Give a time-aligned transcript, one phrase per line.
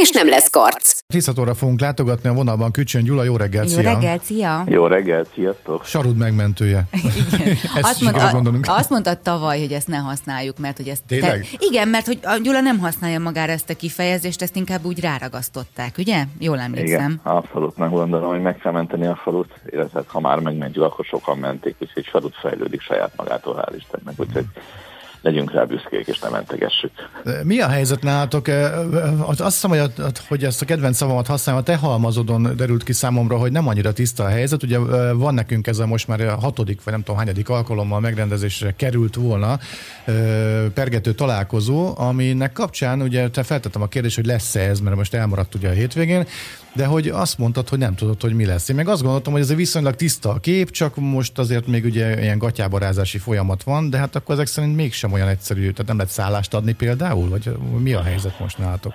[0.00, 1.00] és nem lesz karc.
[1.06, 4.64] Tiszatóra fogunk látogatni a vonalban Kücsön Gyula, jó reggelt, Jó reggelt, szia!
[4.66, 5.84] Jó reggelt, sziasztok!
[5.84, 6.84] Sarud megmentője.
[7.76, 11.02] ezt azt, mondta, azt mondta tavaly, hogy ezt ne használjuk, mert hogy ezt...
[11.06, 11.40] Tényleg?
[11.40, 15.00] Te, igen, mert hogy a Gyula nem használja magára ezt a kifejezést, ezt inkább úgy
[15.00, 16.24] ráragasztották, ugye?
[16.38, 16.86] Jól emlékszem.
[16.86, 21.38] Igen, abszolút megmondom, hogy meg kell menteni a falut, illetve ha már megmentjük, akkor sokan
[21.38, 24.44] menték, úgyhogy Sarud fejlődik saját magától, hál' Istennek, úgyhogy
[25.26, 26.90] legyünk rá büszkék, és nem mentegessük.
[27.42, 28.46] Mi a helyzet nálatok?
[29.26, 29.92] Azt hiszem, hogy,
[30.28, 33.92] hogy ezt a kedvenc szavamat használom, a te halmazodon derült ki számomra, hogy nem annyira
[33.92, 34.62] tiszta a helyzet.
[34.62, 34.78] Ugye
[35.12, 39.14] van nekünk ez a most már a hatodik, vagy nem tudom hányadik alkalommal megrendezésre került
[39.14, 39.58] volna
[40.74, 45.54] pergető találkozó, aminek kapcsán ugye te feltettem a kérdést, hogy lesz-e ez, mert most elmaradt
[45.54, 46.26] ugye a hétvégén,
[46.76, 48.68] de hogy azt mondtad, hogy nem tudod, hogy mi lesz.
[48.68, 51.84] Én meg azt gondoltam, hogy ez egy viszonylag tiszta a kép, csak most azért még
[51.84, 55.96] ugye ilyen gatyábarázási folyamat van, de hát akkor ezek szerint mégsem olyan egyszerű, tehát nem
[55.96, 58.92] lehet szállást adni például, vagy mi a helyzet most nálatok?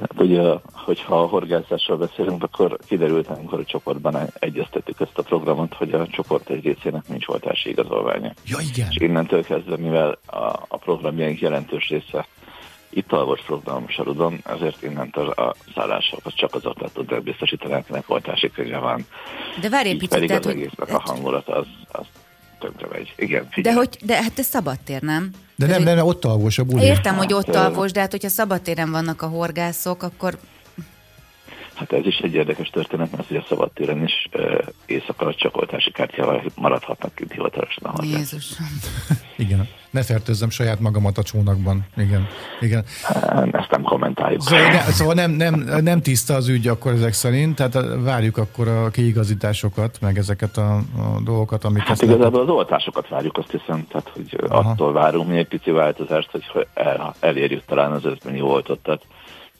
[0.00, 5.74] Hát ugye, hogyha a horgászásról beszélünk, akkor kiderült, amikor a csoportban egyeztettük ezt a programot,
[5.74, 8.32] hogy a csoport egy részének nincs oltási igazolványa.
[8.46, 8.88] Ja, igen.
[8.90, 12.26] És innentől kezdve, mivel a, a programjaink jelentős része
[12.94, 18.50] itt alvos program sorudon, ezért innentől a szállásokat csak az ott tudják biztosítani, akinek oltási
[18.50, 19.06] könyve van.
[19.60, 20.70] De várj egy picit, tehát, hogy...
[20.76, 22.06] a hangulat az, az
[22.58, 23.12] tönkre megy.
[23.16, 23.74] Igen, figyelj.
[23.74, 25.30] De, hogy, de hát ez szabadtér, nem?
[25.56, 26.84] De nem, nem, nem, ott alvos a buli.
[26.84, 30.38] Értem, hogy ott hát, alvos, de hát hogyha szabadtéren vannak a horgászok, akkor
[31.82, 34.28] Hát ez is egy érdekes történet, mert ugye a szabadtéren is
[34.86, 37.94] éjszaka csak oltási kártyával maradhatnak kint hivatalosan.
[38.02, 38.66] Jézusom.
[39.36, 39.68] Igen.
[39.90, 41.86] Ne fertőzzem saját magamat a csónakban.
[41.96, 42.26] Igen.
[42.60, 42.84] Igen.
[43.52, 44.42] Ezt nem kommentáljuk.
[44.42, 48.68] Szóval, ne, szóval nem, nem, nem tiszta az ügy akkor ezek szerint, tehát várjuk akkor
[48.68, 51.88] a kiigazításokat, meg ezeket a, a dolgokat, amiket...
[51.88, 54.70] Hát igazából az oltásokat várjuk, azt hiszem, tehát hogy Aha.
[54.70, 59.04] attól várunk mi egy pici változást, hogy el, elérjük talán az 5 millió oltottat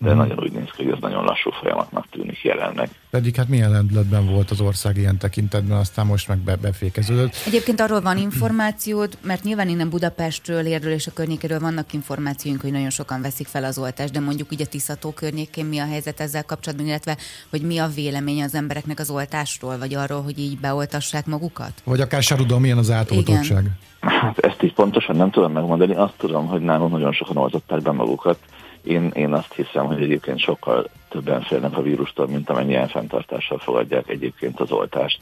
[0.03, 0.19] de hmm.
[0.19, 2.89] nagyon úgy néz ki, hogy ez nagyon lassú folyamatnak tűnik jelenleg.
[3.11, 7.35] Pedig hát milyen lendületben volt az ország ilyen tekintetben, aztán most meg be, befékeződött.
[7.47, 12.71] Egyébként arról van információd, mert nyilván innen Budapestről, érről és a környékéről vannak információink, hogy
[12.71, 16.45] nagyon sokan veszik fel az oltást, de mondjuk ugye Tiszató környékén mi a helyzet ezzel
[16.45, 17.17] kapcsolatban, illetve
[17.51, 21.73] hogy mi a vélemény az embereknek az oltásról, vagy arról, hogy így beoltassák magukat?
[21.85, 23.71] Vagy akár Sarudon milyen az átoltottság?
[24.01, 27.91] Hát ezt így pontosan nem tudom megmondani, azt tudom, hogy nálunk nagyon sokan oltották be
[27.93, 28.39] magukat,
[28.83, 34.09] én, én azt hiszem, hogy egyébként sokkal többen félnek a vírustól, mint amennyien fenntartással fogadják
[34.09, 35.21] egyébként az oltást.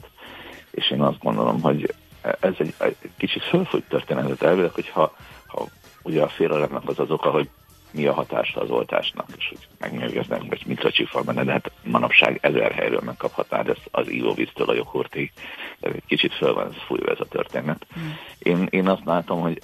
[0.71, 5.13] És én azt gondolom, hogy ez egy, egy kicsit fölfújt történetet elvileg, hogyha
[5.47, 5.67] ha
[6.03, 7.49] ugye a félelemnek az az oka, hogy
[7.91, 12.37] mi a hatása az oltásnak, és hogy megmérgeznek, vagy mit a benne, de hát manapság
[12.41, 15.31] ezer helyről megkaphatnád ezt az ivóvíztől a joghurtig,
[15.79, 17.85] egy kicsit föl van fújva ez a történet.
[17.99, 18.09] Mm.
[18.39, 19.61] Én, én azt látom, hogy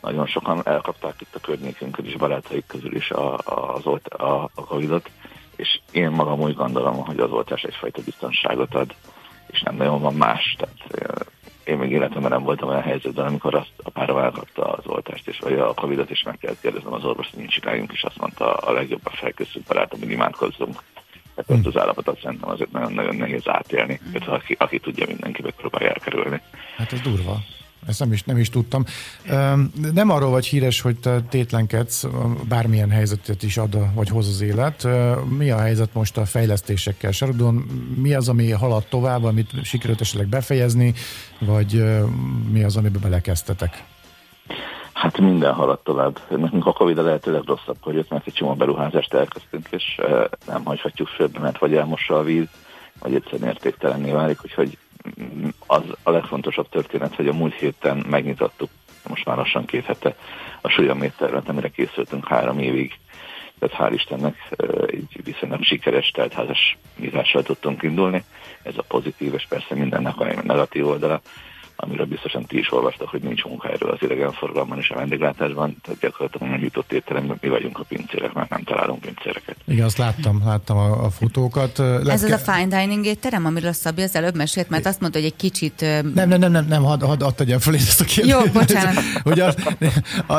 [0.00, 4.50] nagyon sokan elkapták itt a környékünkön is, barátaik közül is a, a, az olt, a,
[4.54, 5.10] a Covid-ot,
[5.56, 8.94] és én magam úgy gondolom, hogy az oltás egyfajta biztonságot ad,
[9.46, 10.56] és nem nagyon van más.
[10.58, 11.20] Tehát
[11.64, 15.38] én még életemben nem voltam olyan helyzetben, amikor azt a párom elkapta az oltást, és,
[15.38, 18.54] vagy a Covid-ot, és meg kellett kérdeznem az orvos, hogy nincs csináljunk, és azt mondta
[18.54, 20.82] a legjobban felkészült barátom, hogy imádkozzunk.
[21.34, 21.72] Tehát hmm.
[21.74, 24.32] az állapotot szerintem azért nagyon-nagyon nehéz átélni, hmm.
[24.32, 26.40] aki, aki tudja, mindenki megpróbálja elkerülni.
[26.76, 27.36] Hát ez durva.
[27.86, 28.84] Ezt nem is, nem is tudtam.
[29.92, 32.06] Nem arról vagy híres, hogy te tétlenkedsz,
[32.48, 34.88] bármilyen helyzetet is ad, vagy hoz az élet.
[35.28, 37.54] Mi a helyzet most a fejlesztésekkel Sarudon?
[37.96, 40.94] Mi az, ami halad tovább, amit sikerült esetleg befejezni,
[41.38, 41.84] vagy
[42.50, 43.84] mi az, amiben belekezdtetek?
[44.92, 46.20] Hát minden haladt tovább.
[46.28, 50.00] Nekünk a Covid a lehetőleg rosszabb jött, mert egy csomó beruházást elkezdtünk, és
[50.46, 52.48] nem hagyhatjuk főbb, mert vagy elmossa a víz,
[52.98, 54.78] vagy egyszerűen értéktelenné válik, úgyhogy
[55.66, 58.70] az a legfontosabb történet, hogy a múlt héten megnyitottuk,
[59.08, 60.16] most már lassan két hete,
[60.60, 62.98] a súlyométerret, amire készültünk három évig.
[63.58, 64.36] Tehát hál' Istennek
[64.86, 68.24] egy viszonylag sikeres teltházas nyitással tudtunk indulni.
[68.62, 71.20] Ez a pozitív, és persze mindennek a negatív oldala.
[71.80, 76.52] Amiről biztosan ti is olvastak, hogy nincs munkáról az idegenforgalomban és a vendéglátásban, tehát gyakorlatilag
[76.52, 79.56] a nyitott étteremben mi vagyunk a pincérek, mert nem találunk pincéreket.
[79.64, 81.78] Igen, azt láttam, láttam a, a futókat.
[81.78, 85.00] Lesz Ez az a fine dining étterem, amiről a Szabi az előbb mesélt, mert azt
[85.00, 85.80] mondta, hogy egy kicsit...
[86.14, 88.36] Nem, nem, nem, nem, nem hadd had, had tegyem föl ezt a kérdést.
[88.36, 89.02] Jó, bocsánat.
[89.24, 89.56] ugye az,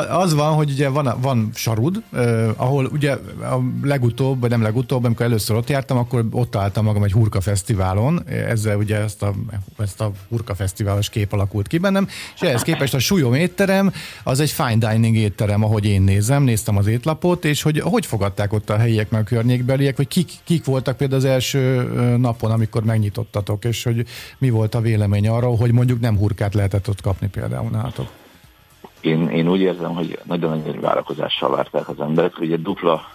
[0.08, 5.04] az van, hogy ugye van, van sarud, eh, ahol ugye a legutóbb, vagy nem legutóbb,
[5.04, 9.32] amikor először ott jártam, akkor ott találtam magam egy hurka fesztiválon, ezzel ugye ezt a,
[9.78, 13.92] ezt a hurka fesztiválos kép alakult ki bennem, és ehhez képest a súlyom étterem
[14.24, 18.52] az egy fine dining étterem, ahogy én nézem, néztem az étlapot, és hogy hogy fogadták
[18.52, 21.82] ott a helyiek meg a környékbeliek, vagy kik, kik voltak például az első
[22.16, 24.04] napon, amikor megnyitottatok, és hogy
[24.38, 28.06] mi volt a vélemény arról, hogy mondjuk nem hurkát lehetett ott kapni például nálatok?
[29.00, 33.10] Én, én úgy érzem, hogy nagyon nagy várakozással várták az emberek, egy dupla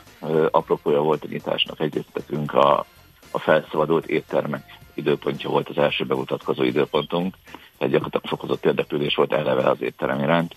[0.51, 1.79] apropója volt a nyitásnak.
[1.79, 2.85] Egyrészt a,
[3.31, 4.63] a felszabadult éttermek
[4.93, 7.35] időpontja volt az első bemutatkozó időpontunk,
[7.77, 10.55] egy gyakorlatilag fokozott érdeklődés volt eleve az étterem iránt,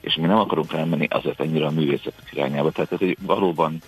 [0.00, 2.70] és mi nem akarunk elmenni azért ennyire a művészetek irányába.
[2.70, 3.78] Tehát ez egy valóban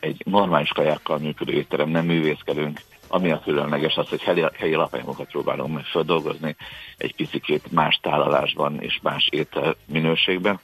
[0.00, 5.30] egy normális kajákkal működő étterem, nem művészkedünk, ami a különleges az, hogy helyi, helyi lapanyagokat
[5.30, 6.56] próbálunk meg feldolgozni
[6.96, 10.60] egy picit más tálalásban és más étel minőségben.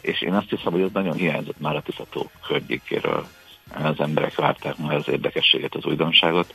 [0.00, 3.26] És én azt hiszem, hogy ez nagyon hiányzott már a Tiszató környékéről.
[3.82, 6.54] Az emberek várták már az érdekességet, az újdonságot.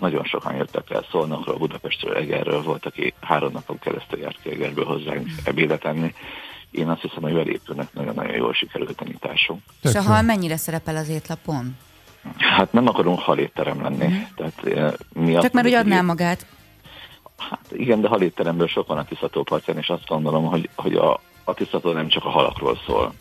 [0.00, 4.84] Nagyon sokan jöttek el Szolnokról, Budapestről, Egerről, volt, aki három napon keresztül járt ki Egerből
[4.84, 6.14] hozzánk ebédet enni.
[6.70, 9.62] Én azt hiszem, hogy belépőnek nagyon-nagyon jól sikerült a nyitásunk.
[9.82, 11.76] És a hal mennyire szerepel az étlapon?
[12.38, 14.06] Hát nem akarunk halétterem lenni.
[14.06, 14.20] Mm.
[14.36, 16.46] Tehát, eh, mi Csak mert úgy adná magát.
[17.50, 21.54] Hát igen, de halétteremből sok van a Tiszatópartján, és azt gondolom, hogy, hogy a, a
[21.54, 23.14] Tiszató nem csak a halakról szól.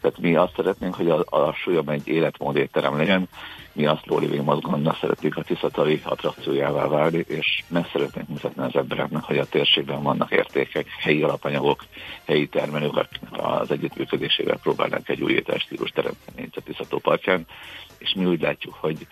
[0.00, 3.28] Tehát mi azt szeretnénk, hogy a, a súlyom egy életmód étterem legyen,
[3.72, 8.76] mi azt Low Living mozgalomnak szeretnénk a Tiszatali attrakciójává válni, és meg szeretnénk mutatni az
[8.76, 11.84] embereknek, hogy a térségben vannak értékek, helyi alapanyagok,
[12.26, 17.46] helyi termelők, az együttműködésével próbálnak egy új ételstílus teremteni a Tiszató partján,
[17.98, 19.06] és mi úgy látjuk, hogy,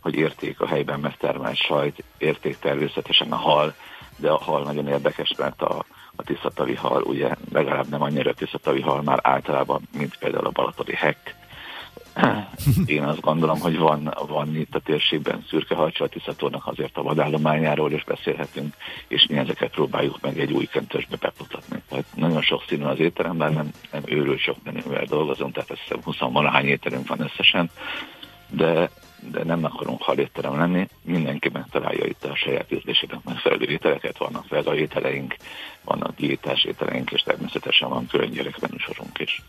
[0.00, 3.74] hogy érték a helyben megtermelt sajt, érték természetesen a hal,
[4.16, 5.84] de a hal nagyon érdekes, mert a,
[6.16, 10.94] a tisztatali hal ugye legalább nem annyira tisztatali hal már általában, mint például a balatoni
[10.94, 11.28] hekk.
[12.86, 17.02] Én azt gondolom, hogy van, van itt a térségben szürke halcsa a Tiszatónak azért a
[17.02, 18.74] vadállományáról is beszélhetünk,
[19.08, 21.82] és mi ezeket próbáljuk meg egy új köntösbe bemutatni.
[21.88, 26.02] Tehát nagyon sok színű az étteremben, nem, nem őrül sok menüvel dolgozunk, tehát azt hiszem
[26.02, 27.70] 20 valahány étterünk van összesen,
[28.50, 28.90] de,
[29.30, 34.74] de nem akarunk halétterem lenni, mindenki megtalálja itt a saját ízlésében megfelelő ételeket, vannak vega
[34.74, 35.36] ételeink,
[35.84, 39.42] vannak diétás ételeink, és természetesen van külön gyerekmenüsorunk is.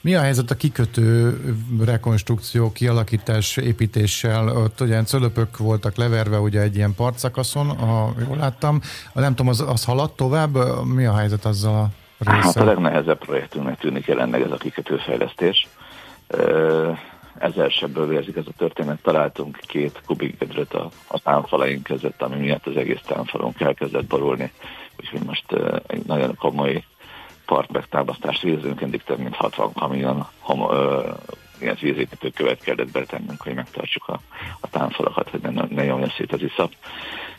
[0.00, 1.38] Mi a helyzet a kikötő
[1.84, 4.48] rekonstrukció, kialakítás, építéssel?
[4.48, 8.80] Ott ugye cölöpök voltak leverve ugye egy ilyen partszakaszon, ha jól láttam.
[9.12, 10.56] Nem tudom, az, az haladt tovább?
[10.84, 12.42] Mi a helyzet azzal a része?
[12.42, 15.68] Hát a legnehezebb projektünknek tűnik jelenleg ez a kikötőfejlesztés
[17.42, 19.02] ezer sebből vérzik ez a történet.
[19.02, 24.52] Találtunk két kubikgedröt a, a támfalaink között, ami miatt az egész támfalunk elkezdett borulni.
[25.00, 26.84] Úgyhogy most uh, egy nagyon komoly
[27.46, 31.16] partmegtámasztást végzünk, eddig több mint 60 kamion homo, uh,
[31.60, 34.20] ilyen vízépítő követ kellett betennünk, hogy megtartsuk a,
[34.60, 36.72] a támfalakat, hogy ne, ne nyomja szét az iszap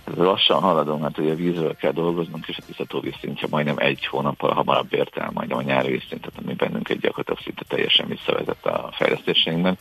[0.06, 4.94] lassan haladunk, mert ugye vízről kell dolgoznunk, és a tisztató vízszintje majdnem egy hónappal hamarabb
[4.94, 9.78] ért el majdnem a nyári vízszintet, ami bennünk egy gyakorlatilag szinte teljesen visszavezett a fejlesztéseinkben.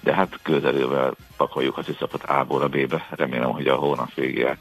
[0.00, 3.06] De hát közelővel pakoljuk az iszapot A-ból a B-be.
[3.10, 4.58] Remélem, hogy a hónap végére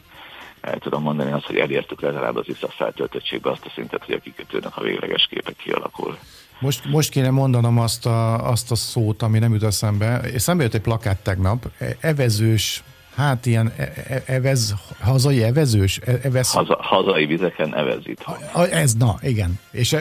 [0.61, 4.19] el tudom mondani azt, hogy elértük legalább az iszap feltöltöttségbe azt a szintet, hogy a
[4.19, 6.17] kikötőnek a végleges képe kialakul.
[6.59, 10.21] Most, most kéne mondanom azt a, azt a szót, ami nem jut eszembe.
[10.35, 12.83] Szembe jött egy plakát tegnap, e- evezős
[13.17, 15.99] Hát ilyen e- e- evez, hazai evezős?
[16.05, 16.51] E- evez...
[16.51, 18.25] Haza, hazai vizeken evezít.
[18.71, 19.59] Ez, na, igen.
[19.71, 19.95] És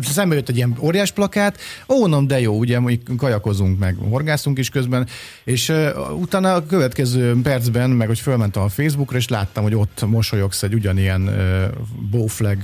[0.00, 2.80] szembe jött egy ilyen óriás plakát, ó, nem, de jó, ugye
[3.16, 5.06] kajakozunk meg, horgászunk is közben,
[5.44, 5.72] és
[6.18, 10.74] utána a következő percben, meg hogy fölmentem a Facebookra, és láttam, hogy ott mosolyogsz egy
[10.74, 11.64] ugyanilyen uh,
[12.10, 12.56] bowflag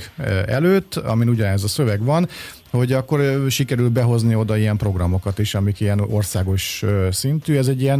[0.46, 2.28] előtt, amin ugyanez a szöveg van,
[2.70, 7.56] hogy akkor sikerül behozni oda ilyen programokat is, amik ilyen országos szintű.
[7.56, 7.98] Ez egy ilyen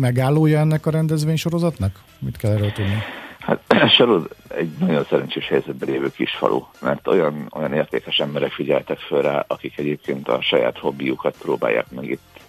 [0.00, 2.00] megállója ennek a rendezvénysorozatnak?
[2.18, 3.02] Mit kell erről tudni?
[3.38, 3.62] Hát
[3.96, 9.22] Sarod egy nagyon szerencsés helyzetben lévő kis falu, mert olyan, olyan értékes emberek figyeltek föl
[9.22, 12.40] rá, akik egyébként a saját hobbiukat próbálják meg itt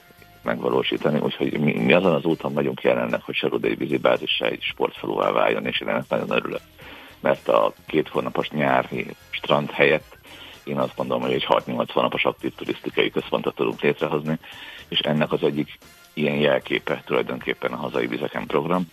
[0.44, 5.32] megvalósítani, úgyhogy mi, mi azon az úton vagyunk jelenleg, hogy Sarod egy vízibázissá egy sportfaluvá
[5.32, 6.62] váljon, és én ennek nagyon örülök,
[7.20, 10.11] mert a két hónapos nyári strand helyett
[10.64, 14.40] én azt mondom, hogy egy 6-80 napos aktív turisztikai központot tudunk létrehozni,
[14.88, 15.78] és ennek az egyik
[16.14, 18.86] ilyen jelképe tulajdonképpen a hazai vizeken program.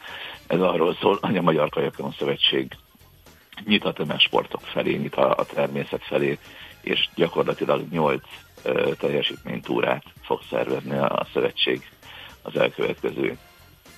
[0.47, 2.77] Ez arról szól, hogy a Magyar Kajakon Szövetség
[3.65, 6.39] nyit a tömegsportok felé, nyit a, a természet felé,
[6.81, 8.25] és gyakorlatilag nyolc
[8.99, 11.91] teljesítménytúrát fog szervezni a, a szövetség
[12.43, 13.39] az elkövetkező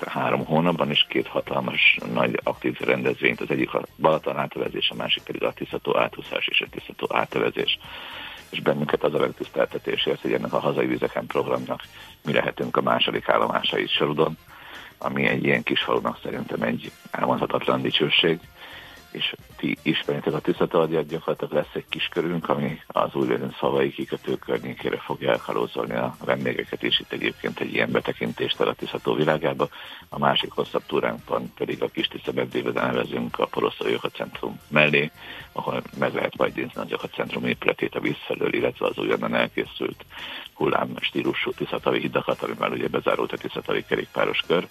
[0.07, 5.23] három hónapban, és két hatalmas nagy aktív rendezvényt, az egyik a Balaton átövezés, a másik
[5.23, 7.79] pedig a Tiszató átúszás és a Tiszató átövezés
[8.51, 11.83] és bennünket az a megtiszteltetésért, hogy ennek a hazai vizeken programnak
[12.25, 14.37] mi lehetünk a második állomásai Sorudon,
[14.99, 18.41] ami egy ilyen kis falunak szerintem egy elmondhatatlan dicsőség
[19.11, 24.37] és ti ismeritek a Tiszatalagyat, gyakorlatilag lesz egy kis körünk, ami az új szavai kikötő
[24.37, 29.69] környékére fogja elkalózolni a vendégeket, és itt egyébként egy ilyen betekintést ad a Tiszató világába.
[30.09, 32.33] A másik hosszabb túránkban pedig a kis Tisza
[32.73, 35.11] nevezünk a Poroszai Centrum mellé,
[35.53, 40.05] ahol meg lehet majd nézni a Centrum épületét a vízfelől, illetve az újonnan elkészült
[40.55, 44.69] hullám stílusú Tiszatavi hidakat, amivel ugye bezárult a Tiszatavi kerékpáros kör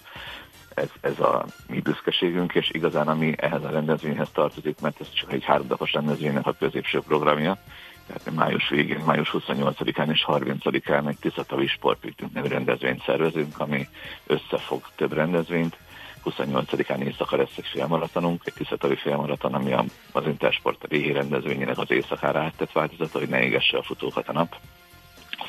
[0.74, 5.32] ez, ez a mi büszkeségünk, és igazán ami ehhez a rendezvényhez tartozik, mert ez csak
[5.32, 7.58] egy háromnapos rendezvénynek a középső programja,
[8.06, 13.88] tehát május végén, május 28-án és 30-án egy Tiszatavi Sportpiknik nevű rendezvényt szervezünk, ami
[14.26, 15.76] összefog több rendezvényt.
[16.24, 19.72] 28-án éjszaka lesz egy félmaratonunk, egy Tiszatavi félmaraton, ami
[20.12, 24.56] az Intersport régi rendezvényének az éjszakára áttett változata, hogy ne égesse a futókat a nap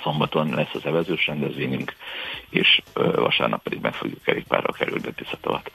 [0.04, 1.96] szombaton lesz az evezős rendezvényünk,
[2.50, 2.82] és
[3.16, 5.72] vasárnap pedig meg fogjuk kerékpárra kerülni Tiszatavat.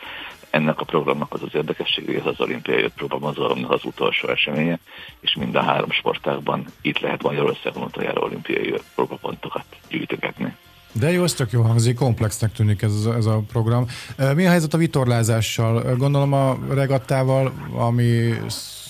[0.51, 4.79] Ennek a programnak az az érdekessége, hogy ez az olimpiai öt próbamozgalomnak az utolsó eseménye,
[5.21, 10.57] és mind a három sportágban itt lehet Magyarországon utoljára olimpiai próbapontokat gyűjtögetni.
[10.93, 13.87] De jó, ez tök jó hangzik, komplexnek tűnik ez, ez a program.
[14.35, 15.97] Mi a helyzet a vitorlázással?
[15.97, 18.35] Gondolom a regattával, ami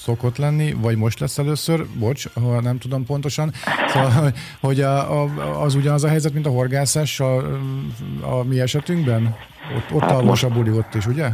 [0.07, 3.53] szokott lenni, vagy most lesz először, bocs, ha nem tudom pontosan,
[3.89, 5.29] szóval, hogy a, a,
[5.63, 9.37] az ugyanaz a helyzet, mint a horgászás a, mi esetünkben?
[9.77, 11.29] Ott, ott hát a buli ott is, ugye?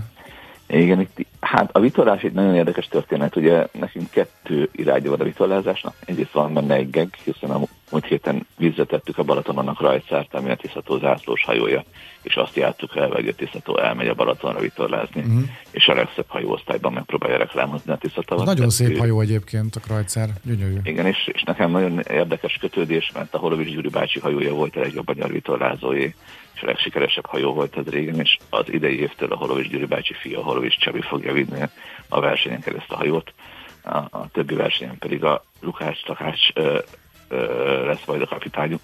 [0.67, 5.25] Igen, itt, hát a vitorlás egy nagyon érdekes történet, ugye nekünk kettő irányja van a
[5.25, 5.95] vitorlázásnak.
[6.05, 7.61] Egyrészt van benne egy geg, hiszen a
[7.93, 11.85] múlt héten vízzetettük a Balatonon rajtszárt, ami a Tiszató zászlós hajója,
[12.23, 15.43] és azt jártuk el, hogy a Tiszató elmegy a Balatonra vitorlázni, uh-huh.
[15.71, 18.47] és a legszebb hajóosztályban megpróbálja reklámozni a Tiszatavat.
[18.47, 20.77] Nagyon szép hajó egyébként a Krajcár, gyönyörű.
[20.83, 24.81] Igen, és, és nekem nagyon érdekes kötődés, mert a Holovics Gyuri bácsi hajója volt a
[24.81, 26.13] legjobb magyar vitorlázói,
[26.55, 30.15] és a legsikeresebb hajó volt ez régen, és az idei évtől a Holovics Gyuri bácsi
[30.15, 31.63] fia, Holovics Csabi fogja vinni
[32.09, 33.33] a versenyen ezt a hajót.
[33.85, 36.53] A, a többi versenyen pedig a Lukács Takács
[37.85, 38.81] lesz majd a kapitányuk.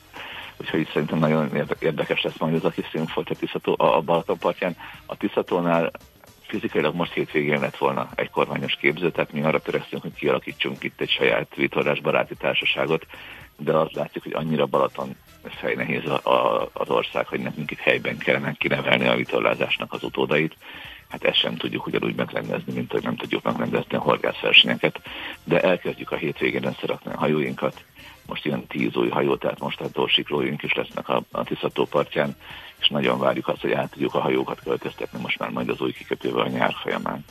[0.56, 4.00] Úgyhogy itt szerintem nagyon érdekes lesz majd az a kis színfolt a, Tiszató, a, a
[4.00, 4.76] Balaton partján.
[5.06, 5.90] A Tiszatónál
[6.48, 11.00] fizikailag most hétvégén lett volna egy kormányos képző, tehát mi arra törekszünk, hogy kialakítsunk itt
[11.00, 13.06] egy saját vitorlás baráti társaságot,
[13.56, 17.78] de az látszik, hogy annyira Balaton fej nehéz a, a, az ország, hogy nekünk itt
[17.78, 20.56] helyben kellene kinevelni a vitorlázásnak az utódait.
[21.08, 25.00] Hát ezt sem tudjuk ugyanúgy megrendezni, mint hogy nem tudjuk megrendezni a horgászversenyeket,
[25.44, 27.84] de elkezdjük a hétvégén összerakni a hajóinkat.
[28.28, 32.36] Most ilyen tíz új hajó, tehát most a torsiklóink is lesznek a, a Tiszató partján,
[32.80, 35.92] és nagyon várjuk azt, hogy át tudjuk a hajókat költöztetni most már majd az új
[35.92, 37.24] kikötővel a nyár folyamán.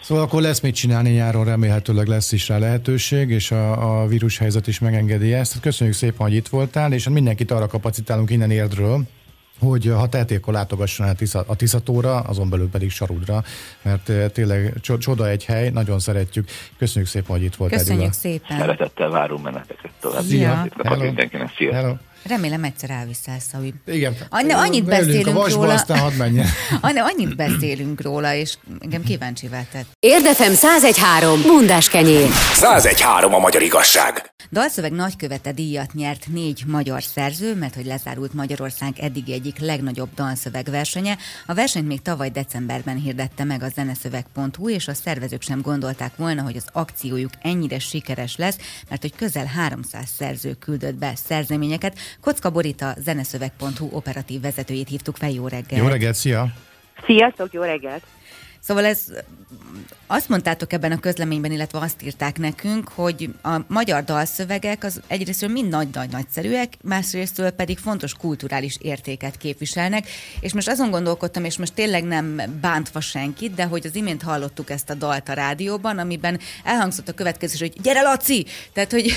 [0.00, 4.66] Szóval akkor lesz mit csinálni nyáron, remélhetőleg lesz is rá lehetőség, és a, a vírushelyzet
[4.66, 5.60] is megengedi ezt.
[5.60, 9.00] Köszönjük szépen, hogy itt voltál, és mindenkit arra kapacitálunk innen érdről,
[9.62, 13.42] hogy ha teheti, akkor látogasson el a Tiszatóra, azon belül pedig Sarudra,
[13.82, 16.48] mert eh, tényleg csoda egy hely, nagyon szeretjük.
[16.78, 17.78] Köszönjük szépen, hogy itt voltál.
[17.78, 18.20] Köszönjük Edula.
[18.20, 18.58] szépen.
[18.58, 20.22] Szeretettel várunk meneteket tovább.
[20.22, 20.66] Szia.
[20.82, 21.02] Hello.
[21.02, 21.54] Mindenkinek.
[21.56, 21.74] Szia.
[21.74, 21.94] Hello.
[22.22, 23.74] Remélem egyszer elviszel, Szavi.
[23.86, 24.16] Igen.
[24.28, 25.72] Anna, annyit beszélünk a róla.
[25.72, 26.46] aztán hadd menjen.
[26.80, 29.86] Anna, annyit beszélünk róla, és engem kíváncsi tett.
[30.00, 31.42] Érdefem 1013.
[31.42, 32.28] Bundás kenyér.
[32.52, 34.32] 1013 a magyar igazság.
[34.50, 41.16] Dalszöveg nagykövete díjat nyert négy magyar szerző, mert hogy lezárult Magyarország eddig egyik legnagyobb dalszövegversenye.
[41.46, 46.42] A versenyt még tavaly decemberben hirdette meg a zeneszöveg.hu, és a szervezők sem gondolták volna,
[46.42, 48.56] hogy az akciójuk ennyire sikeres lesz,
[48.88, 55.30] mert hogy közel 300 szerző küldött be szerzeményeket, Kocka Borita, zeneszöveg.hu operatív vezetőjét hívtuk fel.
[55.30, 55.82] Jó reggelt!
[55.82, 56.46] Jó reggelt, szia!
[57.04, 58.02] Sziasztok, jó reggelt!
[58.62, 59.00] Szóval ez
[60.06, 65.50] azt mondtátok ebben a közleményben, illetve azt írták nekünk, hogy a magyar dalszövegek az egyrésztről
[65.50, 70.08] mind nagy-nagy nagyszerűek, másrésztről pedig fontos kulturális értéket képviselnek,
[70.40, 74.70] és most azon gondolkodtam, és most tényleg nem bántva senkit, de hogy az imént hallottuk
[74.70, 78.46] ezt a dalt a rádióban, amiben elhangzott a következő, hogy gyere Laci!
[78.72, 79.12] Tehát, hogy,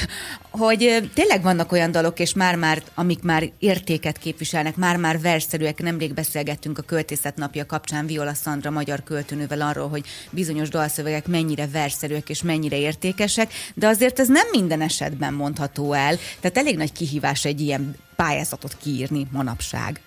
[0.49, 6.77] hogy tényleg vannak olyan dalok, és már-már, amik már értéket képviselnek, már-már versszerűek, nemrég beszélgettünk
[6.77, 9.03] a költészet napja kapcsán Viola Szandra magyar
[9.35, 14.47] költőnővel arról, hogy bizonyos dal dalszövegek mennyire verszerűek és mennyire értékesek, de azért ez nem
[14.51, 16.15] minden esetben mondható el.
[16.39, 20.01] Tehát elég nagy kihívás egy ilyen pályázatot kiírni manapság.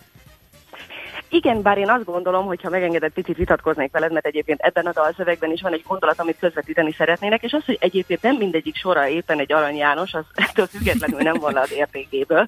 [1.30, 4.92] Igen, bár én azt gondolom, hogy ha megengedett picit vitatkoznék veled, mert egyébként ebben a
[4.92, 9.08] dalszövegben is van egy gondolat, amit közvetíteni szeretnének, és az, hogy egyébként nem mindegyik sora
[9.08, 12.46] éppen egy Arany János, az ettől függetlenül nem van az értékéből.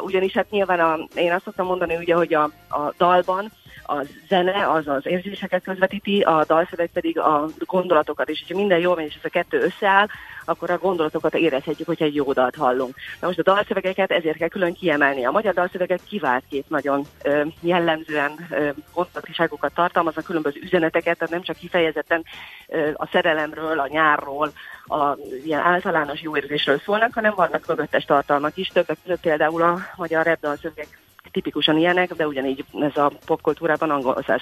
[0.00, 3.50] Ugyanis hát nyilván a, én azt szoktam mondani, ugye, hogy a, a dalban
[3.86, 8.96] a zene az az érzéseket közvetíti, a dalszöveg pedig a gondolatokat, és hogyha minden jól
[8.96, 10.06] megy, és ez a kettő összeáll,
[10.44, 12.94] akkor a gondolatokat érezhetjük, hogyha egy jó dalt hallunk.
[13.20, 15.24] Na most a dalszövegeket ezért kell külön kiemelni.
[15.24, 18.48] A magyar dalszövegek kivált két nagyon ö, jellemzően
[18.94, 22.24] gondolatiságokat tartalmaznak, különböző üzeneteket, tehát nem csak kifejezetten
[22.68, 24.52] ö, a szerelemről, a nyárról,
[24.86, 28.68] a ilyen általános jó érzésről szólnak, hanem vannak mögöttes tartalmak is.
[28.68, 34.24] Többek között például a magyar rap dalszövegek tipikusan ilyenek, de ugyanígy ez a popkultúrában angol
[34.26, 34.40] száz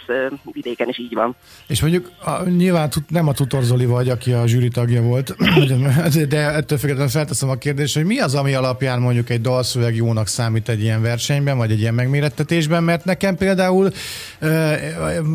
[0.52, 1.36] vidéken is így van.
[1.66, 5.36] És mondjuk a, nyilván nem a Tutor Zoli vagy, aki a zsűri tagja volt,
[6.28, 10.26] de ettől függetlenül felteszem a kérdést, hogy mi az, ami alapján mondjuk egy dalszöveg jónak
[10.26, 13.90] számít egy ilyen versenyben, vagy egy ilyen megmérettetésben, mert nekem például,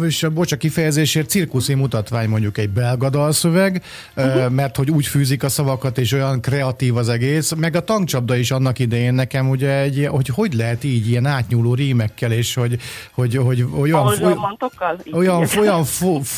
[0.06, 3.84] és a bocsa kifejezésért, cirkuszi mutatvány mondjuk egy belga dalszöveg,
[4.16, 4.50] uh-huh.
[4.50, 8.52] mert hogy úgy fűzik a szavakat, és olyan kreatív az egész, meg a tankcsapda is
[8.52, 12.77] annak idején nekem ugye egy, hogy hogy lehet így ilyen átnyúló rímekkel, és hogy,
[13.12, 15.84] hogy, hogy olyan, olyan, olyan, olyan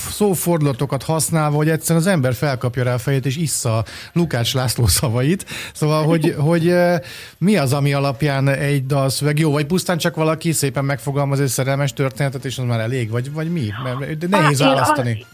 [0.09, 5.45] szófordulatokat használva, hogy egyszerűen az ember felkapja rá a fejét, és issza Lukács László szavait.
[5.73, 6.73] Szóval, hogy, hogy
[7.37, 11.93] mi az, ami alapján egy dalszöveg jó, vagy pusztán csak valaki szépen megfogalmaz egy szerelmes
[11.93, 13.69] történetet, és az már elég, vagy, vagy mi?
[13.83, 15.25] Mert nehéz választani.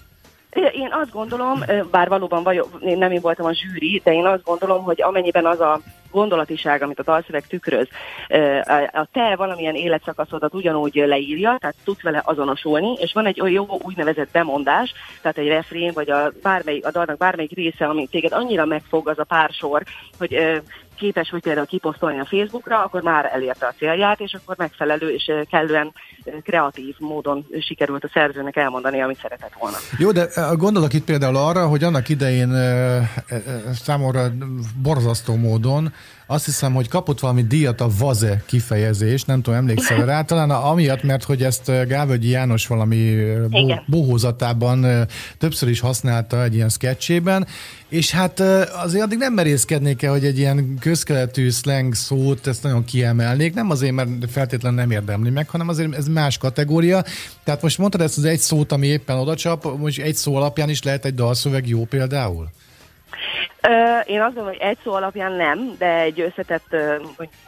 [0.53, 4.43] Én azt gondolom, bár valóban vagyok, én nem én voltam a zsűri, de én azt
[4.43, 5.81] gondolom, hogy amennyiben az a
[6.13, 7.87] gondolatiság, amit a dalszöveg tükröz,
[8.91, 13.79] a te valamilyen életszakaszodat ugyanúgy leírja, tehát tudsz vele azonosulni, és van egy olyan jó
[13.83, 18.65] úgynevezett bemondás, tehát egy refrén, vagy a, bármelyik, a dalnak bármelyik része, ami téged annyira
[18.65, 19.83] megfog az a pár sor,
[20.17, 20.61] hogy
[20.95, 25.31] képes vagy például kiposztolni a Facebookra, akkor már elérte a célját, és akkor megfelelő és
[25.49, 25.93] kellően
[26.43, 29.77] kreatív módon sikerült a szerzőnek elmondani, amit szeretett volna.
[29.97, 32.49] Jó, de gondolok itt például arra, hogy annak idején
[33.73, 34.31] számomra
[34.81, 35.93] borzasztó módon
[36.27, 41.03] azt hiszem, hogy kapott valami díjat a vaze kifejezés, nem tudom, emlékszel rá, talán amiatt,
[41.03, 43.15] mert hogy ezt Gávögyi János valami
[43.85, 47.47] bohózatában többször is használta egy ilyen sketchében,
[47.89, 48.39] és hát
[48.83, 53.69] azért addig nem merészkednék el, hogy egy ilyen közkeletű slang szót, ezt nagyon kiemelnék, nem
[53.69, 57.03] azért, mert feltétlenül nem érdemli meg, hanem azért ez más kategória.
[57.43, 60.83] Tehát most mondtad ezt az egy szót, ami éppen odacsap, most egy szó alapján is
[60.83, 62.49] lehet egy dalszöveg jó például?
[64.05, 66.75] Én azt gondolom, hogy egy szó alapján nem, de egy összetett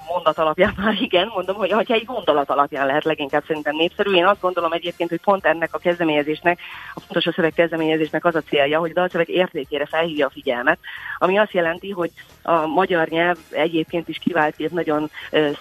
[0.08, 4.12] mondat alapján már igen, mondom, hogy ha egy gondolat alapján lehet leginkább szerintem népszerű.
[4.12, 6.60] Én azt gondolom egyébként, hogy pont ennek a kezdeményezésnek,
[6.94, 10.80] a fontos a szöveg kezdeményezésnek az a célja, hogy a szöveg értékére felhívja a figyelmet,
[11.18, 15.10] ami azt jelenti, hogy a magyar nyelv egyébként is kivált nagyon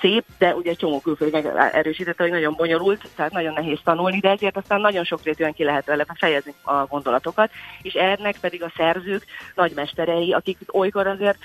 [0.01, 1.35] szép, de ugye csomó külföld
[1.73, 5.87] erősítette, hogy nagyon bonyolult, tehát nagyon nehéz tanulni, de ezért aztán nagyon sokrétűen ki lehet
[5.87, 7.51] vele fejezni a gondolatokat,
[7.83, 11.38] és ennek pedig a szerzők nagymesterei, akik olykor azért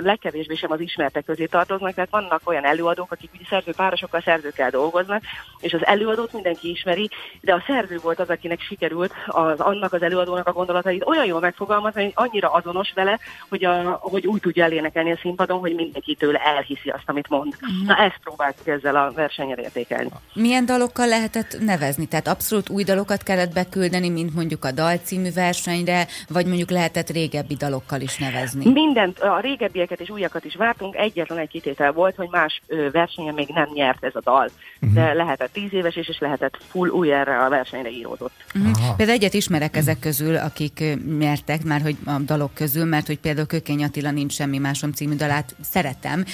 [0.00, 5.22] legkevésbé sem az ismertek közé tartoznak, tehát vannak olyan előadók, akik ugye szerzőpárosokkal, szerzőkkel dolgoznak,
[5.60, 10.02] és az előadót mindenki ismeri, de a szerző volt az, akinek sikerült az, annak az
[10.02, 14.64] előadónak a gondolatait olyan jól megfogalmazni, hogy annyira azonos vele, hogy, a, hogy úgy tudja
[14.64, 17.54] elénekelni a színpadon, hogy mindenki tőle elhiszi azt, amit mond.
[17.54, 17.86] Uh-huh.
[17.86, 20.10] Na ezt próbáltuk ezzel a versenyen értékelni.
[20.34, 22.06] Milyen dalokkal lehetett nevezni?
[22.06, 27.54] Tehát abszolút új dalokat kellett beküldeni, mint mondjuk a dalcímű versenyre, vagy mondjuk lehetett régebbi
[27.54, 28.29] dalokkal is nevezni?
[28.72, 32.62] Mindent, a régebbieket és újakat is vártunk, egyetlen egy kitétel volt, hogy más
[32.92, 34.50] versenyen még nem nyert ez a dal.
[34.80, 34.92] Uh-huh.
[34.94, 38.32] De lehetett tíz éves is, és lehetett full új erre a versenyre íródott.
[38.54, 38.96] Uh-huh.
[38.96, 40.84] Például egyet ismerek ezek közül, akik
[41.18, 45.14] nyertek, már hogy a dalok közül, mert hogy például Kökény Attila nincs semmi másom című
[45.14, 46.24] dalát szeretem,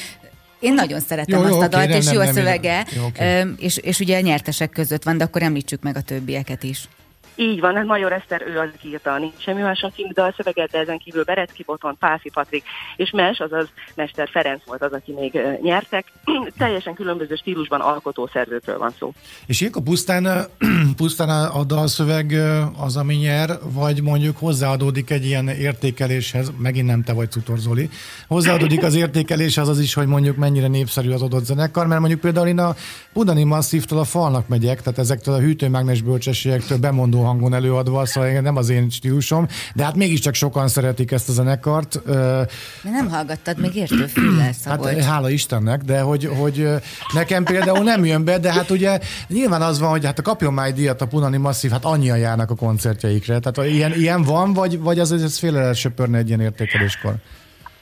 [0.59, 2.85] én nagyon szeretem jó, azt jó, a dalt, okay, és nem, jó a szövege, nem,
[2.97, 3.55] jó, okay.
[3.59, 6.89] és, és ugye a nyertesek között van, de akkor említsük meg a többieket is.
[7.37, 10.70] Így van, hát Major Eszter, ő az, aki írta a Nincs semmi máson című dalszöveget,
[10.70, 12.64] de ezen kívül Berecki Boton, Pászi Patrik
[12.96, 16.12] és Mes, azaz Mester Ferenc volt az, aki még nyertek.
[16.59, 19.12] Teljesen különböző stílusban alkotó szerzőkről van szó.
[19.46, 20.46] És ilyenkor pusztán,
[20.96, 22.33] pusztán a dalszöveg
[22.79, 27.88] az, ami nyer, vagy mondjuk hozzáadódik egy ilyen értékeléshez, megint nem te vagy Cutor Zoli,
[28.29, 32.46] hozzáadódik az értékeléshez az is, hogy mondjuk mennyire népszerű az adott zenekar, mert mondjuk például
[32.46, 32.75] én a
[33.12, 38.57] Budani Masszívtól a falnak megyek, tehát ezektől a hűtőmágnes bölcsességektől bemondó hangon előadva, szóval nem
[38.57, 42.03] az én stílusom, de hát mégiscsak sokan szeretik ezt a zenekart.
[42.05, 42.47] De
[42.83, 46.69] nem hallgattad még értő füllel, Hát hála Istennek, de hogy, hogy
[47.12, 50.53] nekem például nem jön be, de hát ugye nyilván az van, hogy hát a kapjon
[50.53, 53.39] már díjat a Punani Masszív, hát annyian járnak a koncertjeikre.
[53.39, 57.15] Tehát ilyen, ilyen van, vagy, vagy az, ez félre söpörni egy ilyen értékeléskor?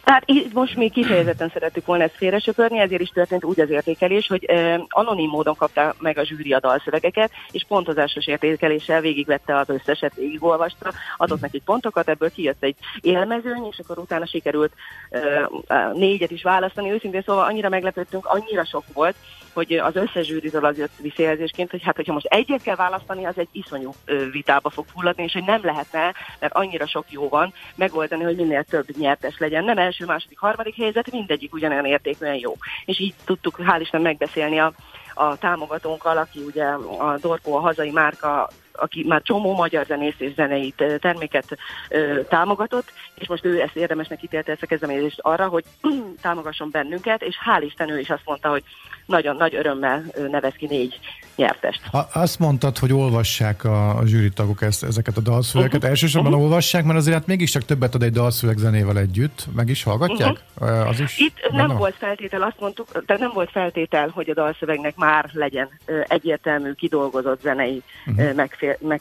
[0.04, 4.26] Tehát itt most még kifejezetten szerettük volna ezt félresöpörni, ezért is történt úgy az értékelés,
[4.26, 9.68] hogy eh, anonim módon kapta meg a zsűri a dalszövegeket, és pontozásos értékeléssel végigvette az
[9.68, 14.72] összeset, végigolvasta, adott neki pontokat, ebből kijött egy élmezőny, és akkor utána sikerült
[15.10, 15.46] eh,
[15.92, 16.92] négyet is választani.
[16.92, 19.16] Őszintén szóval annyira meglepődtünk, annyira sok volt,
[19.54, 23.38] hogy az összes zsűritől az jött visszajelzésként, hogy hát hogyha most egyet kell választani, az
[23.38, 23.90] egy iszonyú
[24.32, 28.64] vitába fog fulladni, és hogy nem lehetne, mert annyira sok jó van, megoldani, hogy minél
[28.64, 29.64] több nyertes legyen.
[29.64, 32.52] Nem első, második, harmadik helyzet, mindegyik ugyanolyan értékűen jó.
[32.84, 34.72] És így tudtuk, hál' Isten, megbeszélni a,
[35.14, 36.64] a támogatónkkal, aki ugye
[36.98, 41.58] a Dorko, a hazai márka aki már csomó magyar zenész és zenei terméket
[41.88, 45.64] ö, támogatott, és most ő ezt érdemesnek ítélte ezt a kezdeményezést arra, hogy
[46.22, 48.62] támogasson bennünket, és hál' Isten ő is azt mondta, hogy
[49.06, 50.98] nagyon nagy örömmel nevez ki négy
[51.36, 51.80] nyertest.
[51.92, 55.76] A, azt mondtad, hogy olvassák a, a zsűritagok ezt, ezeket a dalszövegeket.
[55.76, 55.90] Uh-huh.
[55.90, 56.46] Elsősorban uh-huh.
[56.46, 59.46] olvassák, mert azért hát mégiscsak többet ad egy dalszöveg zenével együtt.
[59.54, 60.36] Meg is hallgatják?
[60.60, 60.88] Uh-huh.
[60.88, 61.76] Az is Itt nem van?
[61.76, 65.68] volt feltétel, azt mondtuk, de nem volt feltétel, hogy a dalszövegnek már legyen
[66.08, 68.34] egyértelmű, kidolgozott zenei uh-huh.
[68.34, 69.00] megfér, meg,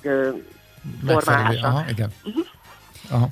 [1.06, 1.68] formálása.
[1.68, 2.10] Aha, igen.
[2.24, 2.46] Uh-huh.
[3.10, 3.30] Aha.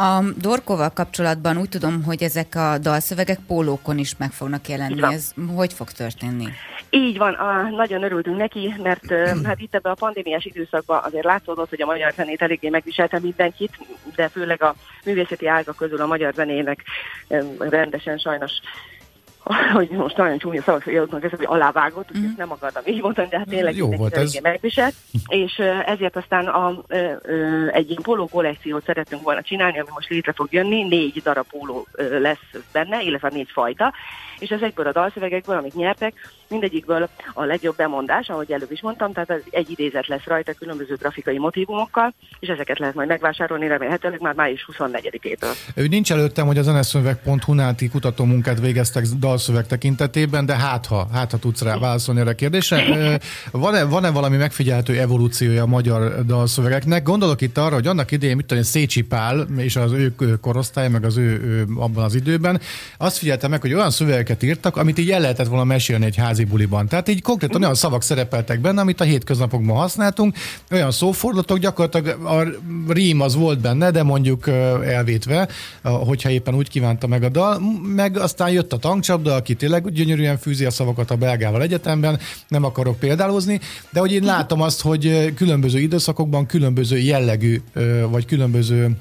[0.00, 5.02] A Dorkóval kapcsolatban úgy tudom, hogy ezek a dalszövegek pólókon is meg fognak jelenni.
[5.02, 6.46] Ez hogy fog történni?
[6.90, 9.12] Így van, a, nagyon örültünk neki, mert
[9.46, 13.78] hát itt ebben a pandémiás időszakban azért látszódott, hogy a magyar zenét eléggé megviselte mindenkit,
[14.14, 16.84] de főleg a művészeti ágak közül a magyar zenének
[17.58, 18.52] rendesen sajnos
[19.74, 22.36] hogy most nagyon csúnya szavak jutnak, ez, hogy alávágott, úgyhogy mm.
[22.36, 24.38] nem akartam így mondani, de hát tényleg Jó volt ez.
[24.42, 24.94] megviselt,
[25.26, 26.82] és ezért aztán a,
[27.72, 31.86] egy ilyen póló kollekciót szeretünk volna csinálni, ami most létre fog jönni, négy darab póló
[32.20, 33.92] lesz benne, illetve négy fajta,
[34.38, 36.14] és ezekből a dalszövegekből, amik nyertek,
[36.48, 41.38] mindegyikből a legjobb bemondás, ahogy előbb is mondtam, tehát egy idézet lesz rajta különböző grafikai
[41.38, 45.56] motivumokkal, és ezeket lehet majd megvásárolni remélhetőleg már május 24-től.
[45.74, 51.30] Ő nincs előttem, hogy a zeneszöveg.hu náti kutatómunkát végeztek dalszöveg tekintetében, de hát ha, hát
[51.30, 53.18] ha tudsz rá válaszolni erre a kérdésre.
[53.50, 57.02] Van-e, van-e valami megfigyelhető evolúciója a magyar dalszövegeknek?
[57.02, 61.04] Gondolok itt arra, hogy annak idején, mit tudom, Szécsi Pál és az ő korosztály, meg
[61.04, 62.60] az ő, ő abban az időben,
[62.98, 63.90] azt figyeltem meg, hogy olyan
[64.28, 66.88] szövegeket írtak, amit így el lehetett volna mesélni egy ház házi buliban.
[66.88, 70.36] Tehát így konkrétan olyan szavak szerepeltek benne, amit a hétköznapokban használtunk,
[70.70, 72.44] olyan szófordulatok, gyakorlatilag a
[72.92, 74.48] rím az volt benne, de mondjuk
[74.86, 75.48] elvétve,
[75.82, 77.60] hogyha éppen úgy kívánta meg a dal,
[77.94, 82.64] meg aztán jött a tankcsapda, aki tényleg gyönyörűen fűzi a szavakat a belgával egyetemben, nem
[82.64, 83.60] akarok példálozni,
[83.90, 87.60] de hogy én látom azt, hogy különböző időszakokban különböző jellegű,
[88.10, 88.96] vagy különböző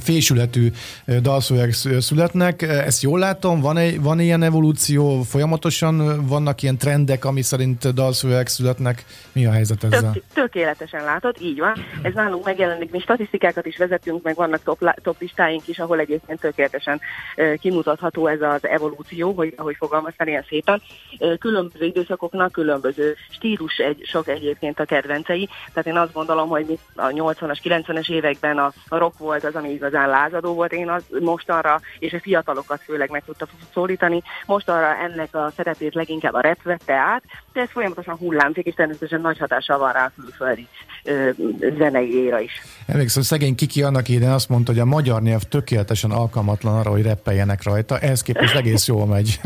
[0.00, 0.72] fésületű
[1.20, 2.62] dalszöveg születnek.
[2.62, 3.60] Ezt jól látom?
[3.60, 5.22] Van, egy, van ilyen evolúció?
[5.22, 9.04] Folyamatosan vannak ilyen trendek, ami szerint dalszöveg születnek?
[9.32, 10.12] Mi a helyzet ezzel?
[10.12, 11.74] Tök, tökéletesen látod, így van.
[12.02, 16.40] Ez nálunk megjelenik, mi statisztikákat is vezetünk, meg vannak top, top listáink is, ahol egyébként
[16.40, 17.00] tökéletesen
[17.60, 20.82] kimutatható ez az evolúció, hogy ahogy fogalmaztál ilyen szépen.
[21.38, 25.48] Különböző időszakoknak különböző stílus egy, sok egyébként a kedvencei.
[25.72, 29.70] Tehát én azt gondolom, hogy a 80-as, 90-es években a, a rock volt az ami
[29.70, 30.72] igazán lázadó volt.
[30.72, 36.34] Én az mostanra, és a fiatalokat főleg meg tudta szólítani, mostanra ennek a szerepét leginkább
[36.34, 40.12] a rep vette át, de ez folyamatosan hullámzik, és természetesen nagy hatással van rá a
[40.20, 40.68] külföldi
[41.04, 41.30] ö,
[41.78, 42.52] zenei éra is.
[42.86, 47.02] Emlékszem, szegény Kiki annak idején azt mondta, hogy a magyar nyelv tökéletesen alkalmatlan arra, hogy
[47.02, 47.98] reppeljenek rajta.
[47.98, 49.40] Ehhez képest egész jól megy.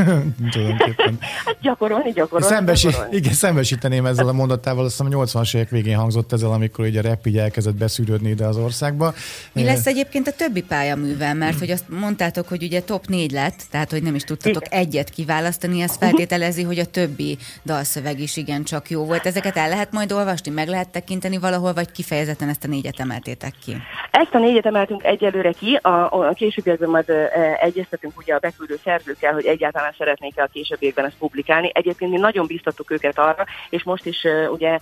[1.44, 3.16] hát gyakorolni, gyakorolni, Szembesi, gyakorolni.
[3.16, 6.99] Igen, szembesíteném ezzel a mondatával, azt hiszem a 80-as évek végén hangzott ezzel, amikor ugye
[6.99, 9.14] a rep így elkezdett beszűrődni ide az országba.
[9.53, 13.31] Mi lesz egy egyébként a többi pályaművel, mert hogy azt mondtátok, hogy ugye top 4
[13.31, 14.79] lett, tehát hogy nem is tudtatok igen.
[14.79, 19.27] egyet kiválasztani, ez feltételezi, hogy a többi dalszöveg is igen csak jó volt.
[19.27, 23.53] Ezeket el lehet majd olvasni, meg lehet tekinteni valahol, vagy kifejezetten ezt a négyet emeltétek
[23.65, 23.77] ki?
[24.11, 28.79] Ezt a négyet emeltünk egyelőre ki, a, a későbbiekben majd e, egyeztetünk ugye a beküldő
[28.85, 31.71] szerzőkkel, hogy egyáltalán szeretnék-e a későbbiekben ezt publikálni.
[31.75, 34.79] Egyébként mi nagyon biztattuk őket arra, és most is e, ugye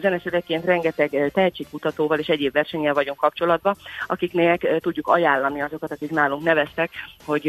[0.00, 6.90] zeneszövegként rengeteg tehetségkutatóval és egyéb versenyel vagyunk kapcsolatban, akiknél tudjuk ajánlani azokat, akik nálunk neveztek,
[7.24, 7.48] hogy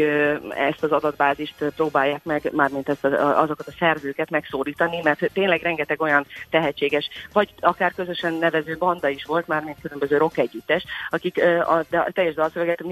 [0.50, 6.26] ezt az adatbázist próbálják meg, mármint ezt azokat a szerzőket megszólítani, mert tényleg rengeteg olyan
[6.50, 12.10] tehetséges, vagy akár közösen nevező banda is volt, mármint különböző rock együttes, akik a, a
[12.12, 12.82] teljes dalszöveget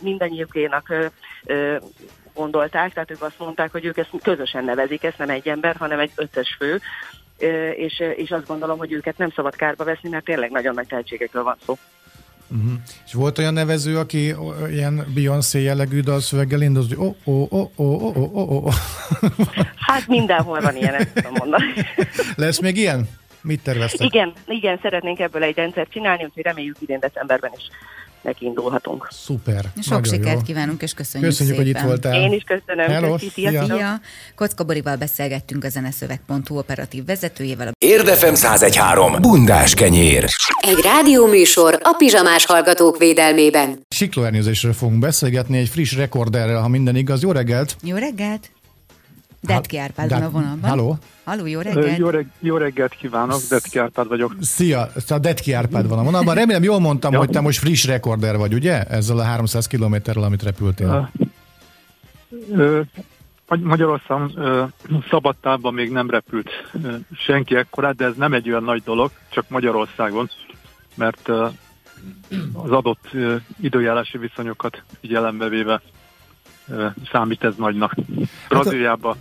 [0.00, 0.92] mindannyiukénak
[2.34, 5.98] gondolták, tehát ők azt mondták, hogy ők ezt közösen nevezik, ezt nem egy ember, hanem
[5.98, 6.80] egy ötös fő,
[7.74, 11.42] és, és azt gondolom, hogy őket nem szabad kárba veszni, mert tényleg nagyon nagy tehetségekről
[11.42, 11.78] van szó.
[12.50, 12.72] Uh-huh.
[13.06, 14.34] És volt olyan nevező, aki
[14.70, 18.74] ilyen Beyoncé jellegű dalszöveggel indult, hogy oh, oh, oh, oh, oh, oh, oh.
[19.76, 21.64] Hát mindenhol van ilyen, ezt tudom mondani.
[22.34, 23.08] Lesz még ilyen?
[23.40, 24.06] Mit terveztek?
[24.06, 27.70] Igen, igen, szeretnénk ebből egy rendszert csinálni, úgyhogy reméljük idén decemberben is
[28.22, 29.08] nekiindulhatunk.
[29.10, 29.64] Szuper.
[29.82, 30.40] Sok sikert jó.
[30.40, 31.72] kívánunk, és köszönjük, köszönjük szépen.
[31.72, 32.22] hogy itt voltál.
[32.22, 32.86] Én is köszönöm.
[32.86, 33.64] Hello, szia.
[33.64, 34.00] Szia.
[34.34, 37.72] Kocka Borival beszélgettünk a zeneszöveg.hu operatív vezetőjével.
[37.78, 39.12] Érdefem 1013.
[39.20, 40.24] Bundás kenyér.
[40.60, 43.78] Egy rádióműsor a pizsamás hallgatók védelmében.
[43.88, 47.22] Siklóernyőzésről fogunk beszélgetni egy friss rekorderrel, ha minden igaz.
[47.22, 47.76] Jó reggelt!
[47.82, 48.50] Jó reggelt!
[49.40, 50.70] Detki Árpád van a vonalban.
[50.70, 50.98] Halló!
[51.24, 51.98] Halló, jó reggelt!
[51.98, 54.34] Jó, reg- jó reggelt kívánok, Detki Árpád vagyok.
[54.40, 54.88] Szia!
[55.08, 56.34] A Detki Árpád van a vonalban.
[56.34, 58.82] Remélem jól mondtam, hogy te most friss rekorder vagy, ugye?
[58.82, 61.10] Ezzel a 300 kilométerrel, amit repültél.
[62.52, 62.80] Ö,
[63.62, 64.64] Magyarországon ö,
[65.10, 66.50] szabadtávban még nem repült
[66.84, 70.30] ö, senki ekkorát, de ez nem egy olyan nagy dolog, csak Magyarországon,
[70.94, 71.46] mert ö,
[72.52, 75.80] az adott ö, időjárási viszonyokat figyelembe véve
[77.10, 77.94] számít ez nagynak.
[78.48, 79.16] Brazíliában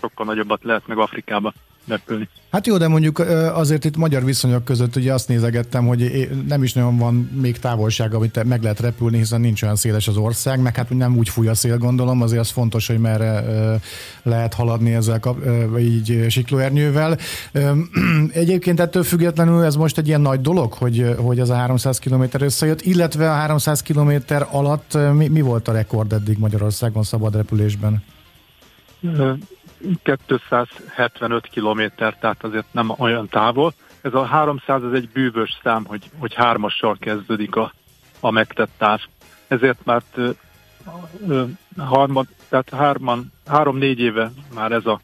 [0.00, 1.52] sokkal nagyobbat lehet, meg Afrikába
[1.90, 2.28] repülni.
[2.50, 3.18] Hát jó, de mondjuk
[3.54, 8.14] azért itt magyar viszonyok között ugye azt nézegettem, hogy nem is nagyon van még távolság,
[8.14, 11.48] amit meg lehet repülni, hiszen nincs olyan széles az ország, meg hát nem úgy fúj
[11.48, 13.44] a szél, gondolom, azért az fontos, hogy merre
[14.22, 15.20] lehet haladni ezzel
[15.78, 17.18] így siklóernyővel.
[18.32, 22.24] Egyébként ettől függetlenül ez most egy ilyen nagy dolog, hogy, hogy az a 300 km
[22.38, 24.12] összejött, illetve a 300 km
[24.50, 28.02] alatt mi, mi volt a rekord eddig Magyarországon szabad repülésben?
[30.02, 33.72] 275 kilométer, tehát azért nem olyan távol.
[34.00, 37.72] Ez a 300 az egy bűvös szám, hogy, hogy hármassal kezdődik a,
[38.20, 39.00] a megtett táv.
[39.48, 40.02] Ezért már
[41.28, 41.44] ö,
[42.48, 45.00] tehát hárman, három-négy éve már ez a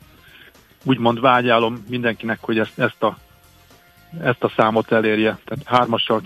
[0.85, 3.19] úgymond vágyálom mindenkinek, hogy ezt, ezt, a,
[4.23, 5.39] ezt a számot elérje.
[5.45, 6.23] Tehát hármassal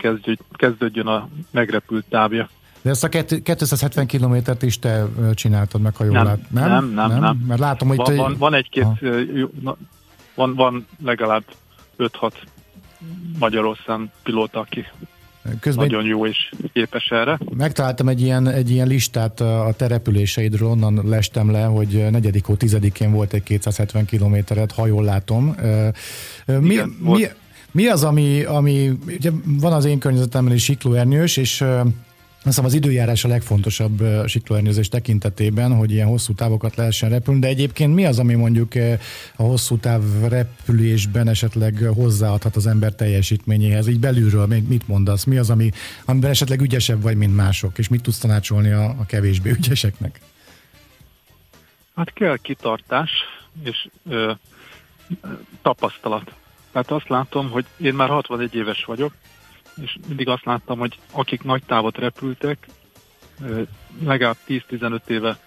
[0.57, 2.49] kezdődjön a megrepült távja.
[2.83, 6.51] De ezt a 270 kilométert is te csináltad meg, ha jól nem, lát.
[6.51, 6.69] Nem?
[6.69, 7.21] Nem, nem, nem.
[7.21, 7.45] nem.
[7.49, 8.15] Mert látom, hogy van, te...
[8.15, 8.87] van, van egy-két,
[10.35, 11.45] van, van legalább
[11.99, 12.33] 5-6
[13.39, 14.87] Magyarországon pilóta, aki
[15.61, 17.39] Közben nagyon jó és képes erre.
[17.57, 22.41] Megtaláltam egy ilyen, egy ilyen listát a terepüléseidről, onnan lestem le, hogy 4.
[22.45, 25.57] hó 10-én volt egy 270 kilométeret, ha jól látom.
[26.47, 27.27] Mi, Igen, mi,
[27.73, 31.65] mi az, ami, ami ugye van az én környezetemben is siklóernyős, és
[32.45, 37.95] hiszem az időjárás a legfontosabb siklóernyőzés tekintetében, hogy ilyen hosszú távokat lehessen repülni, de egyébként
[37.95, 38.73] mi az, ami mondjuk
[39.37, 43.87] a hosszú táv repülésben esetleg hozzáadhat az ember teljesítményéhez?
[43.87, 45.25] Így belülről mit mondasz?
[45.25, 45.71] Mi az, ami,
[46.05, 47.79] amiben esetleg ügyesebb vagy, mint mások?
[47.79, 50.21] És mit tudsz tanácsolni a, a kevésbé ügyeseknek?
[51.95, 53.11] Hát kell kitartás
[53.65, 54.33] és ö,
[55.63, 56.35] tapasztalat.
[56.73, 59.13] Tehát azt látom, hogy én már 61 éves vagyok,
[59.83, 62.67] és mindig azt láttam, hogy akik nagy távot repültek,
[64.05, 65.39] legalább 10-15 éve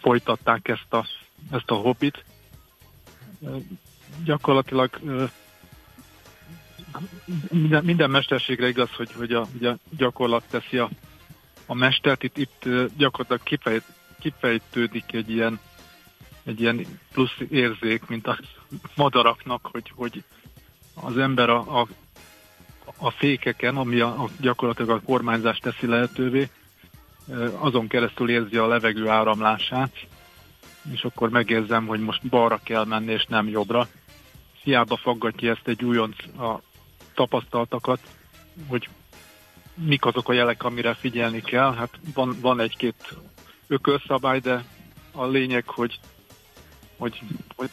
[0.00, 1.06] folytatták ezt a,
[1.50, 2.24] ezt a hobbit.
[4.24, 5.00] Gyakorlatilag
[7.50, 10.90] minden, minden mesterségre igaz, hogy, hogy a, a gyakorlat teszi a,
[11.66, 12.22] a mestert.
[12.22, 13.84] Itt, itt gyakorlatilag kifejt,
[14.20, 15.60] kifejtődik egy ilyen,
[16.42, 18.38] egy ilyen plusz érzék, mint a
[18.96, 20.22] madaraknak, hogy, hogy
[20.94, 21.86] az ember a, a
[22.96, 26.48] a fékeken, ami a, a gyakorlatilag a kormányzást teszi lehetővé,
[27.58, 30.06] azon keresztül érzi a levegő áramlását,
[30.92, 33.88] és akkor megérzem, hogy most balra kell menni, és nem jobbra.
[34.62, 36.60] Hiába faggatja ezt egy újonc a
[37.14, 38.00] tapasztaltakat,
[38.68, 38.88] hogy
[39.74, 41.74] mik azok a jelek, amire figyelni kell.
[41.74, 43.16] Hát van, van egy-két
[43.66, 44.64] ökölszabály, de
[45.12, 45.98] a lényeg, hogy,
[46.96, 47.22] hogy,
[47.56, 47.70] hogy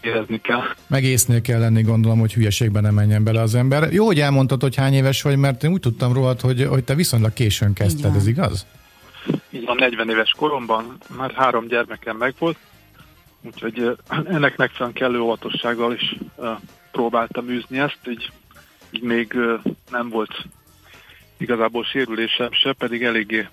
[0.00, 0.62] érezni kell.
[0.86, 3.92] Megésznél kell lenni, gondolom, hogy hülyeségben nem menjen bele az ember.
[3.92, 6.94] Jó, hogy elmondtad, hogy hány éves vagy, mert én úgy tudtam rólad, hogy, hogy te
[6.94, 8.66] viszonylag későn kezdted, ez igaz?
[9.50, 12.56] Így van, 40 éves koromban már három gyermekem megvolt,
[13.42, 13.96] úgyhogy
[14.34, 16.16] ennek megfelelően kellő óvatossággal is
[16.92, 18.32] próbáltam űzni ezt, így,
[18.90, 19.36] így még
[19.90, 20.46] nem volt
[21.36, 23.48] igazából sérülésem se, pedig eléggé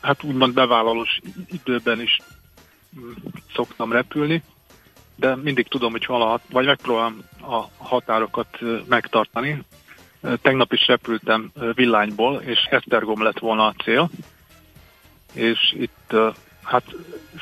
[0.00, 2.18] hát úgymond bevállalós időben is
[3.54, 4.42] szoktam repülni,
[5.16, 9.62] de mindig tudom, hogy hol vagy megpróbálom a határokat megtartani.
[10.42, 14.10] Tegnap is repültem villányból, és Esztergom lett volna a cél,
[15.32, 16.14] és itt
[16.62, 16.84] hát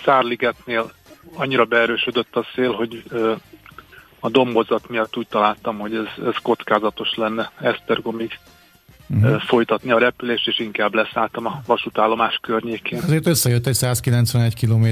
[0.05, 0.93] Szárligetnél
[1.35, 3.03] annyira beerősödött a szél, hogy
[4.21, 8.39] a dombozat miatt úgy találtam, hogy ez, ez kockázatos lenne Esztergomig
[9.09, 9.41] uh-huh.
[9.41, 12.99] folytatni a repülést, és inkább leszálltam a vasútállomás környékén.
[13.03, 14.85] Azért összejött egy 191 km,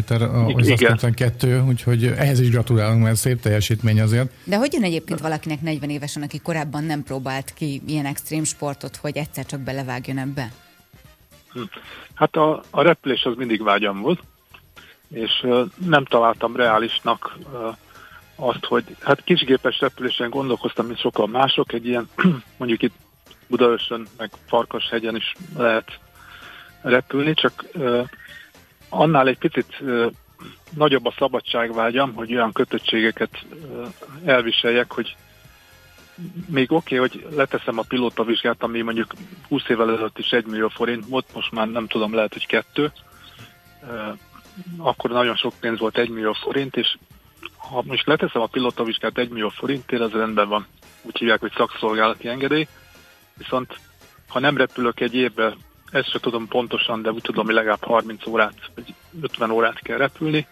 [0.55, 4.31] az 192, úgyhogy ehhez is gratulálunk, mert szép teljesítmény azért.
[4.45, 9.17] De hogyan egyébként valakinek 40 évesen, aki korábban nem próbált ki ilyen extrém sportot, hogy
[9.17, 10.53] egyszer csak belevágjon ebbe?
[11.53, 11.61] Hm.
[12.15, 14.21] Hát a, a repülés az mindig vágyam volt.
[15.13, 15.47] és
[15.87, 17.39] nem találtam reálisnak
[18.37, 22.09] azt, hogy hát kisgépes repülésen gondolkoztam, mint sokan mások, egy ilyen
[22.59, 22.95] mondjuk itt
[23.49, 25.99] Budaörsön, meg Farkashegyen is lehet
[26.83, 27.65] repülni, csak
[28.89, 29.83] annál egy picit
[30.75, 33.47] nagyobb a szabadságvágyam, hogy olyan kötöttségeket
[34.25, 35.17] elviseljek, hogy
[36.49, 39.13] még oké, okay, hogy leteszem a pilótavizsgát, ami mondjuk
[39.49, 42.93] 20 évvel ezelőtt is 1 millió forint volt, most már nem tudom, lehet, hogy kettő.
[44.79, 46.97] Akkor nagyon sok pénz volt 1 millió forint, és
[47.57, 50.67] ha most leteszem a pilótavizsgát 1 millió forintért, az rendben van.
[51.03, 52.67] Úgy hívják, hogy szakszolgálati engedély.
[53.37, 53.79] Viszont
[54.29, 55.57] ha nem repülök egy évben,
[55.91, 59.97] ezt sem tudom pontosan, de úgy tudom, hogy legalább 30 órát, vagy 50 órát kell
[59.97, 60.47] repülni,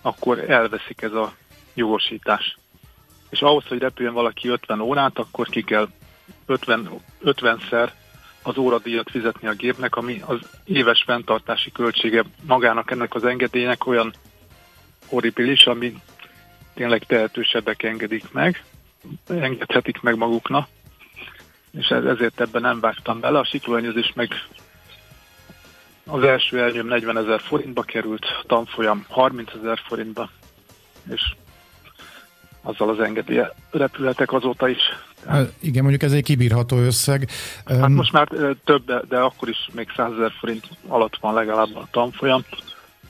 [0.00, 1.32] akkor elveszik ez a
[1.74, 2.56] jogosítás.
[3.30, 5.88] És ahhoz, hogy repüljön valaki 50 órát, akkor ki kell
[6.46, 6.88] 50,
[7.24, 7.90] 50-szer
[8.42, 14.14] az óradíjat fizetni a gépnek, ami az éves fenntartási költsége magának ennek az engedélynek olyan
[15.06, 15.94] horribilis, ami
[16.74, 18.64] tényleg tehetősebbek engedik meg,
[19.28, 20.68] engedhetik meg maguknak,
[21.78, 23.38] és ezért ebben nem vágtam bele.
[23.38, 24.28] A siklóenyőzés meg
[26.06, 30.30] az első elnyőm 40 ezer forintba került, tanfolyam 30 ezer forintba,
[31.10, 31.34] és
[32.62, 34.80] azzal az engedélye repülhetek azóta is.
[35.26, 37.30] Hát, igen, mondjuk ez egy kibírható összeg.
[37.66, 38.28] Hát um, most már
[38.64, 42.44] több, de, de akkor is még 100 ezer forint alatt van legalább a tanfolyam,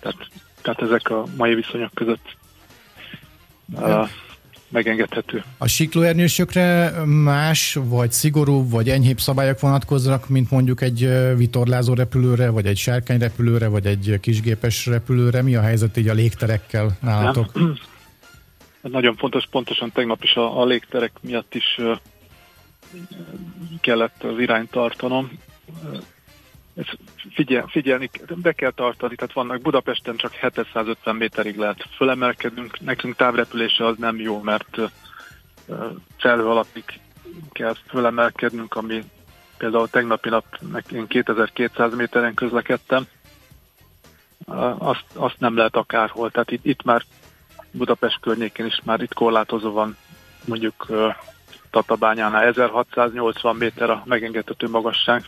[0.01, 0.27] tehát,
[0.63, 2.37] tehát ezek a mai viszonyok között
[3.75, 4.09] uh,
[4.73, 5.45] megengedhető.
[5.59, 12.67] A siklóernyősökre más, vagy szigorú, vagy enyhébb szabályok vonatkoznak, mint mondjuk egy vitorlázó repülőre, vagy
[12.67, 15.43] egy sárkányrepülőre, vagy egy kisgépes repülőre?
[15.43, 17.55] Mi a helyzet így a légterekkel nálatok?
[17.55, 17.77] Nem.
[18.81, 21.81] Nagyon fontos, pontosan tegnap is a, a légterek miatt is
[23.81, 25.39] kellett az irányt tartanom.
[27.35, 33.87] Figyel, figyelni, be kell tartani, tehát vannak Budapesten csak 750 méterig lehet fölemelkedünk, nekünk távrepülése
[33.87, 34.79] az nem jó, mert
[36.17, 36.85] felhő alapig
[37.53, 39.05] kell fölemelkednünk, ami
[39.57, 40.45] például tegnapi nap
[40.91, 43.07] én 2200 méteren közlekedtem,
[44.79, 47.03] azt, azt nem lehet akárhol, tehát itt, itt már
[47.71, 49.97] Budapest környékén is már itt korlátozó van,
[50.45, 50.87] mondjuk
[51.71, 55.25] Tatabányánál 1680 méter a megengedhető magasság.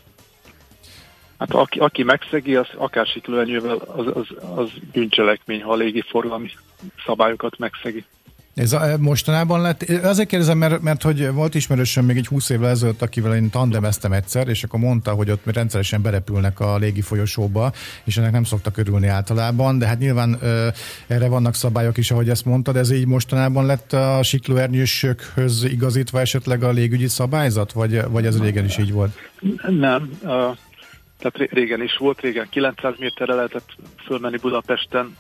[1.39, 6.51] Hát aki, aki megszegi, az akár siklóenyővel, az, az, az bűncselekmény, ha a légiforgalmi
[7.07, 8.05] szabályokat megszegi.
[8.55, 12.71] Ez a, mostanában lett, azért kérdezem, mert, mert hogy volt ismerősöm még egy 20 évvel
[12.71, 17.73] ezelőtt, akivel én tandemeztem egyszer, és akkor mondta, hogy ott rendszeresen berepülnek a légi folyosóba,
[18.05, 20.69] és ennek nem szoktak örülni általában, de hát nyilván ö,
[21.07, 26.63] erre vannak szabályok is, ahogy ezt mondtad, ez így mostanában lett a siklóernyősökhöz igazítva esetleg
[26.63, 29.13] a légügyi szabályzat, vagy, vagy ez régen is így volt?
[29.69, 30.11] Nem,
[31.31, 33.69] tehát régen is volt, régen 900 méterre lehetett
[34.07, 35.17] fölmenni Budapesten,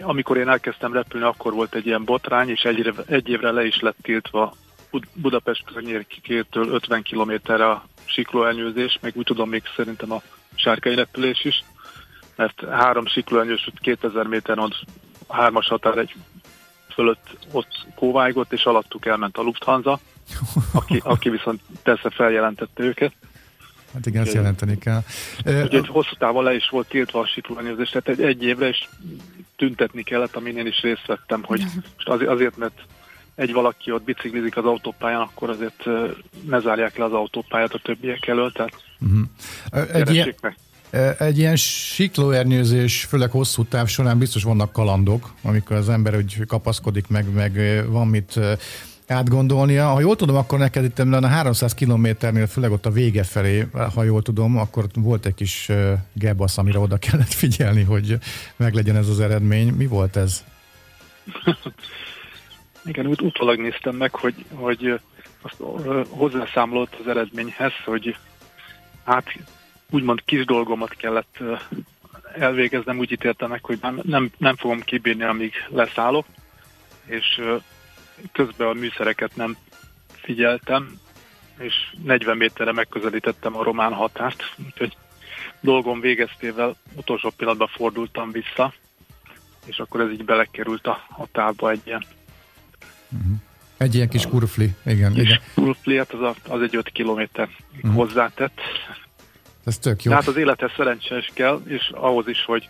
[0.00, 3.80] amikor én elkezdtem repülni, akkor volt egy ilyen botrány, és egy, egy évre le is
[3.80, 4.54] lett tiltva
[5.14, 10.22] Budapest környékétől 50 kilométerre a siklóelnyőzés, meg úgy tudom még szerintem a
[10.54, 11.64] sárkány repülés is,
[12.36, 14.84] mert három siklóelnyős 2000 méteren ott
[15.28, 16.14] hármas határ egy
[16.94, 19.98] fölött ott kóvájgott, és alattuk elment a Lufthansa,
[20.72, 23.12] aki, aki viszont persze feljelentette őket.
[23.94, 25.02] Hát igen, ezt jelenteni kell.
[25.44, 28.88] Ugye hosszú távon le is volt tiltva a siklóelnyőzés, tehát egy, egy évre, is
[29.56, 31.60] tüntetni kellett, amin én is részt vettem, hogy
[31.96, 32.80] most azért, azért, mert
[33.34, 35.84] egy valaki ott biciklizik az autópályán, akkor azért
[36.46, 39.94] ne zárják le az autópályát a többiek elől, tehát uh-huh.
[39.94, 40.56] egy ilyen, meg.
[41.18, 47.08] Egy ilyen siklóernyőzés, főleg hosszú táv során biztos vannak kalandok, amikor az ember úgy kapaszkodik,
[47.08, 48.38] meg, meg van mit
[49.10, 49.88] átgondolnia.
[49.88, 54.02] Ha jól tudom, akkor neked itt a 300 kilométernél, főleg ott a vége felé, ha
[54.02, 55.68] jól tudom, akkor volt egy kis
[56.12, 58.18] gebasz, amire oda kellett figyelni, hogy
[58.56, 59.72] meglegyen ez az eredmény.
[59.72, 60.44] Mi volt ez?
[62.84, 65.00] Igen, úgy utólag néztem meg, hogy, hogy
[65.42, 65.62] azt
[66.08, 68.16] hozzászámolott az eredményhez, hogy
[69.04, 69.26] hát
[69.90, 71.38] úgymond kis dolgomat kellett
[72.38, 76.26] elvégeznem, úgy ítéltem meg, hogy nem, nem fogom kibírni, amíg leszállok,
[77.04, 77.40] és
[78.32, 79.56] közben a műszereket nem
[80.12, 80.98] figyeltem,
[81.58, 84.96] és 40 méterre megközelítettem a román határt, úgyhogy
[85.60, 88.74] dolgom végeztével utolsó pillanatban fordultam vissza,
[89.66, 92.04] és akkor ez így belekerült a, a távba egy ilyen.
[93.08, 93.36] Uh-huh.
[93.76, 95.12] Egy ilyen kis kurfli, igen.
[95.12, 95.40] Kis igen.
[95.54, 97.94] kurfli, hát az, a, az egy 5 kilométer uh-huh.
[97.94, 98.60] hozzátett.
[99.64, 100.10] Ez tök jó.
[100.10, 102.68] Tehát az élethez szerencsés kell, és ahhoz is, hogy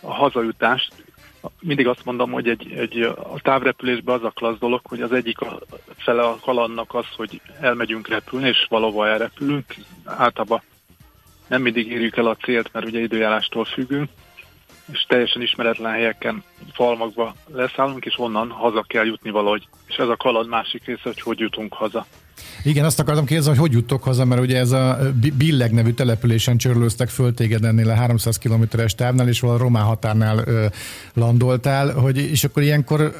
[0.00, 1.03] a hazajutást
[1.60, 5.40] mindig azt mondom, hogy egy, egy, a távrepülésben az a klassz dolog, hogy az egyik
[5.40, 5.60] a
[5.96, 9.74] fele a kalannak az, hogy elmegyünk repülni, és valahova elrepülünk.
[10.04, 10.62] Általában
[11.48, 14.10] nem mindig érjük el a célt, mert ugye időjárástól függünk,
[14.92, 19.68] és teljesen ismeretlen helyeken, falmakba leszállunk, és onnan haza kell jutni valahogy.
[19.86, 22.06] És ez a kaland másik része, hogy hogy jutunk haza.
[22.62, 24.98] Igen, azt akartam kérdezni, hogy hogy juttok haza, mert ugye ez a
[25.36, 29.84] Billeg nevű településen csörlőztek föl téged ennél a 300 kilométeres távnál, és valahol a román
[29.84, 30.66] határnál ö,
[31.14, 33.12] landoltál, hogy, és akkor ilyenkor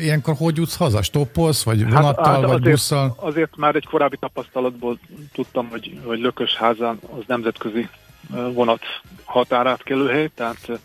[0.00, 1.02] ilyenkor hogy jutsz haza?
[1.02, 3.14] Stoppolsz, vagy hát, vonattal, hát, hát vagy azért, busszal?
[3.16, 4.98] Azért már egy korábbi tapasztalatból
[5.32, 7.88] tudtam, hogy, hogy Lökösházán az nemzetközi
[8.52, 8.82] vonat
[9.24, 10.80] határátkelőhely, tehát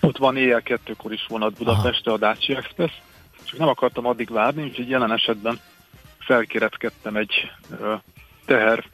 [0.00, 2.92] ott van éjjel kettőkor is vonat Budapestre a Dacia Express,
[3.44, 5.60] csak nem akartam addig várni, úgyhogy jelen esetben
[6.30, 7.50] felkéretkedtem egy
[8.44, 8.84] teher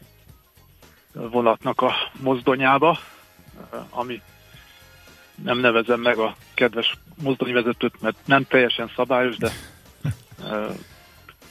[1.12, 2.98] vonatnak a mozdonyába,
[3.90, 4.22] ami
[5.42, 9.52] nem nevezem meg a kedves mozdonyvezetőt, mert nem teljesen szabályos, de,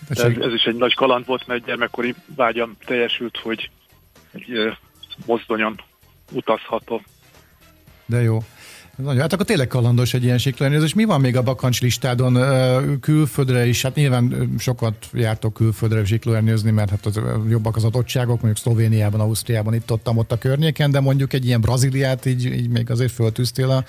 [0.07, 3.69] de ez, ez is egy nagy kaland volt, mert gyermekkori vágyam teljesült, hogy
[4.31, 4.77] egy
[5.25, 5.81] mozdonyon
[6.31, 7.01] utazhatok.
[8.05, 8.37] De jó.
[8.95, 12.37] Nagyon, hát akkor tényleg kalandos egy ilyen és Mi van még a bakancs listádon
[12.99, 13.81] külföldre is?
[13.81, 19.73] Hát nyilván sokat jártok külföldre siklóernyőzni, mert hát az, jobbak az adottságok, mondjuk Szlovéniában, Ausztriában,
[19.73, 23.69] itt ott, ott a környéken, de mondjuk egy ilyen Brazíliát így, így még azért föltűztél
[23.69, 23.83] a,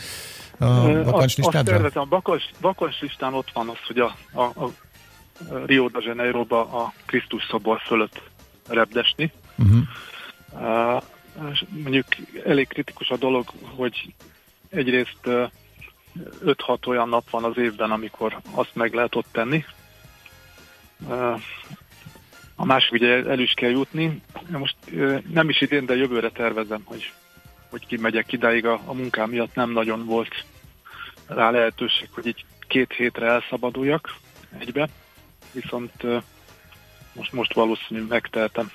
[0.65, 1.59] a bakancs listádra?
[1.59, 4.73] Azt tervezem, a bakancs, bakancs listán ott van az, hogy a, a, a
[5.67, 8.21] Rio de Janeiroba a Krisztus szobor fölött
[8.69, 9.33] repdesni.
[9.59, 9.79] Uh-huh.
[10.53, 11.03] Uh,
[11.83, 12.07] mondjuk
[12.45, 13.45] elég kritikus a dolog,
[13.77, 14.15] hogy
[14.71, 15.21] egyrészt
[16.45, 19.65] 5-6 olyan nap van az évben, amikor azt meg lehet ott tenni.
[22.57, 24.23] A másik ugye el is kell jutni.
[24.49, 24.77] Most
[25.33, 27.13] nem is idén, de jövőre tervezem, hogy,
[27.71, 28.67] hogy kimegyek idáig.
[28.67, 30.45] A, a munkám miatt nem nagyon volt
[31.27, 34.15] rá lehetőség, hogy így két hétre elszabaduljak
[34.59, 34.89] egybe.
[35.53, 35.93] Viszont
[37.13, 38.71] most, most valószínűleg megtehetem.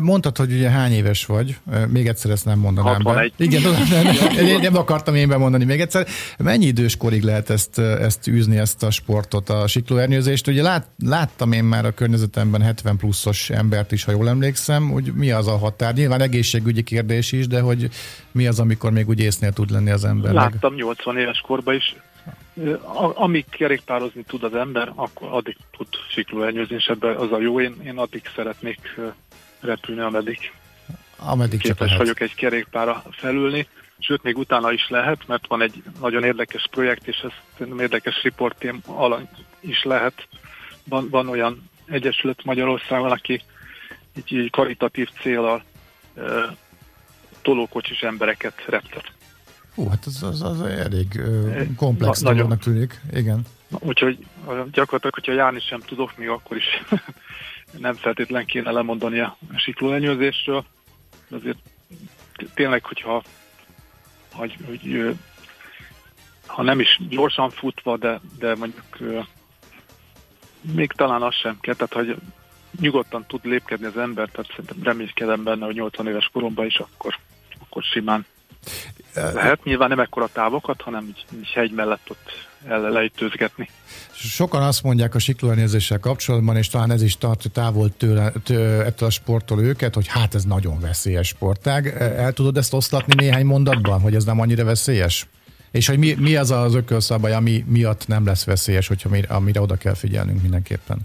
[0.00, 1.56] Mondtad, hogy ugye hány éves vagy,
[1.88, 3.32] még egyszer ezt nem mondanám 61.
[3.36, 3.44] be.
[3.44, 6.06] Igen, nem, nem akartam én bemondani még egyszer.
[6.38, 10.46] Mennyi idős korig lehet ezt, ezt űzni, ezt a sportot, a siklóernyőzést?
[10.46, 15.12] Ugye lát, láttam én már a környezetemben 70 pluszos embert is, ha jól emlékszem, hogy
[15.14, 15.94] mi az a határ?
[15.94, 17.88] Nyilván egészségügyi kérdés is, de hogy
[18.32, 20.32] mi az, amikor még úgy észnél tud lenni az ember?
[20.32, 21.96] Láttam 80 éves korban is
[23.14, 27.76] amíg kerékpározni tud az ember, akkor addig tud siklóernyőzni, és ebben az a jó, én,
[27.84, 29.00] én addig szeretnék
[29.60, 30.52] repülni, ameddig,
[31.16, 33.66] ameddig képes csak vagyok egy kerékpára felülni.
[33.98, 38.80] Sőt, még utána is lehet, mert van egy nagyon érdekes projekt, és ez érdekes riportém
[38.86, 39.28] alany
[39.60, 40.28] is lehet.
[40.84, 43.42] Van, van olyan egyesület Magyarországon, aki
[44.16, 45.62] így, így karitatív célral
[46.16, 46.22] e,
[47.42, 49.12] tolókocsis embereket reptet.
[49.74, 53.42] Hú, hát az, az, az elég uh, komplex Na, dolognak tűnik, igen.
[53.78, 56.64] Úgyhogy gyakorlatilag, hogyha járni sem tudok, még akkor is
[57.78, 60.64] nem feltétlen kéne lemondani a siklólenyőzésről.
[61.30, 61.58] Azért
[62.54, 63.22] tényleg, hogyha
[64.32, 65.16] hogy, hogy,
[66.46, 68.98] ha nem is gyorsan futva, de, de mondjuk
[70.60, 72.16] még talán az sem kell, tehát hogy
[72.80, 77.18] nyugodtan tud lépkedni az ember, tehát szerintem reménykedem benne, hogy 80 éves koromban is akkor,
[77.58, 78.26] akkor simán
[79.14, 82.30] lehet nyilván nem ekkora távokat, hanem így hegy mellett ott
[82.68, 83.68] el lejtőzgetni.
[84.12, 89.08] Sokan azt mondják a siklóernyőzéssel kapcsolatban, és talán ez is tart távol tőle, tőle, ettől
[89.08, 91.86] a sporttól őket, hogy hát ez nagyon veszélyes sportág.
[92.16, 95.26] El tudod ezt oszlatni néhány mondatban, hogy ez nem annyira veszélyes?
[95.70, 99.60] És hogy mi, mi az az ökölszabály, ami miatt nem lesz veszélyes, hogyha mi, amire
[99.60, 100.98] oda kell figyelnünk mindenképpen?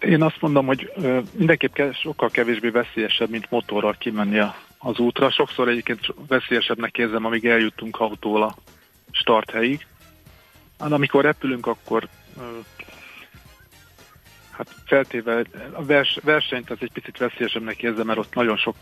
[0.00, 0.92] Én azt mondom, hogy
[1.32, 5.30] mindenképp sokkal kevésbé veszélyesebb, mint motorral kimenni a az útra.
[5.30, 8.54] Sokszor egyébként veszélyesebbnek érzem, amíg eljutunk autóval a
[9.10, 9.86] starthelyig.
[10.78, 12.08] Hát amikor repülünk, akkor
[14.50, 18.76] hát feltéve a vers, versenyt az egy picit veszélyesebbnek érzem, mert ott nagyon sok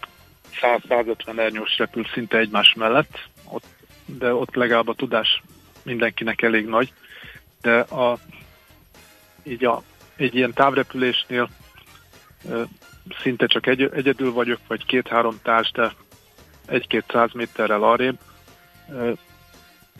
[0.60, 3.66] 100-150 ernyős repül szinte egymás mellett, ott,
[4.04, 5.42] de ott legalább a tudás
[5.82, 6.92] mindenkinek elég nagy,
[7.60, 8.18] de a,
[9.42, 9.82] így a,
[10.16, 11.48] egy ilyen távrepülésnél
[13.22, 15.92] szinte csak egy, egyedül vagyok, vagy két-három társ, de
[16.66, 18.18] egy-két száz méterrel arrébb.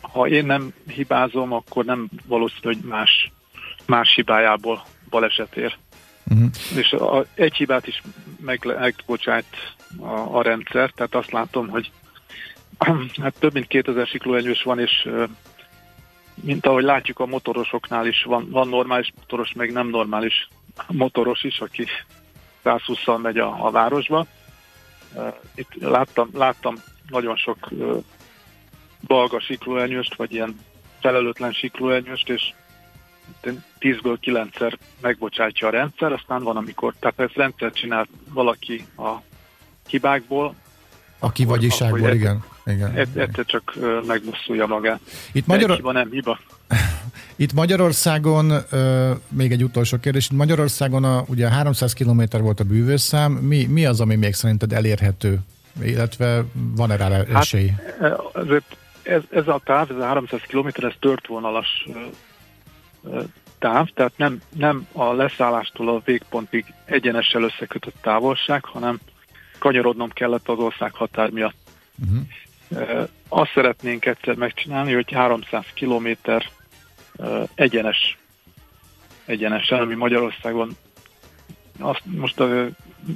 [0.01, 3.31] Ha én nem hibázom, akkor nem valószínű, hogy más,
[3.85, 5.77] más hibájából baleset ér.
[6.31, 6.49] Uh-huh.
[6.75, 8.01] És a, egy hibát is
[8.39, 11.91] meg, megbocsát a, a rendszer, tehát azt látom, hogy
[13.21, 15.09] hát több mint 2000 siklóenyős van, és
[16.43, 20.47] mint ahogy látjuk a motorosoknál is, van, van normális motoros, meg nem normális
[20.87, 21.85] motoros is, aki
[22.65, 24.25] 120-szal megy a, a városba.
[25.55, 26.75] Itt láttam, láttam
[27.09, 27.69] nagyon sok
[29.07, 30.59] balga siklóelnyőst, vagy ilyen
[30.99, 32.53] felelőtlen siklóelnyőst, és
[33.79, 39.11] 10-ből 9-szer megbocsátja a rendszer, aztán van, amikor, tehát ezt rendszer csinál valaki a
[39.87, 40.55] hibákból,
[41.19, 42.43] A kivagyiságból, igen.
[42.65, 42.91] igen.
[42.95, 43.73] Egyszer csak
[44.05, 44.99] megbosszulja magát.
[45.31, 45.75] Itt Magyar...
[45.75, 46.39] hiba nem hiba.
[47.35, 48.53] Itt Magyarországon,
[49.27, 53.85] még egy utolsó kérdés, itt Magyarországon a, ugye 300 km volt a bűvőszám, mi, mi
[53.85, 55.39] az, ami még szerinted elérhető,
[55.83, 56.43] illetve
[56.75, 57.71] van-e rá esély?
[57.99, 58.19] Hát,
[59.03, 61.87] ez, ez a táv, ez a 300 km, ez tört vonalas
[63.59, 68.99] táv, tehát nem, nem a leszállástól a végpontig egyenessel összekötött távolság, hanem
[69.59, 71.55] kanyarodnom kellett az ország határ miatt.
[71.99, 73.07] Uh-huh.
[73.27, 76.45] Azt szeretnénk egyszer megcsinálni, hogy 300 kilométer
[77.55, 78.17] egyenes
[79.25, 80.77] egyenesen, ami Magyarországon
[81.79, 82.41] azt most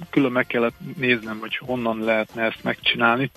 [0.09, 3.31] külön meg kellett néznem, hogy honnan lehetne ezt megcsinálni,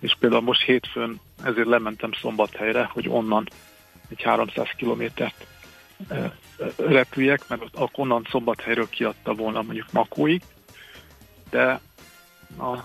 [0.00, 3.48] és például most hétfőn ezért lementem Szombathelyre, hogy onnan
[4.08, 5.46] egy 300 kilométert
[6.76, 10.42] repüljek, mert akkor onnan Szombathelyről kiadta volna mondjuk Makóig,
[11.50, 11.80] de
[12.58, 12.78] a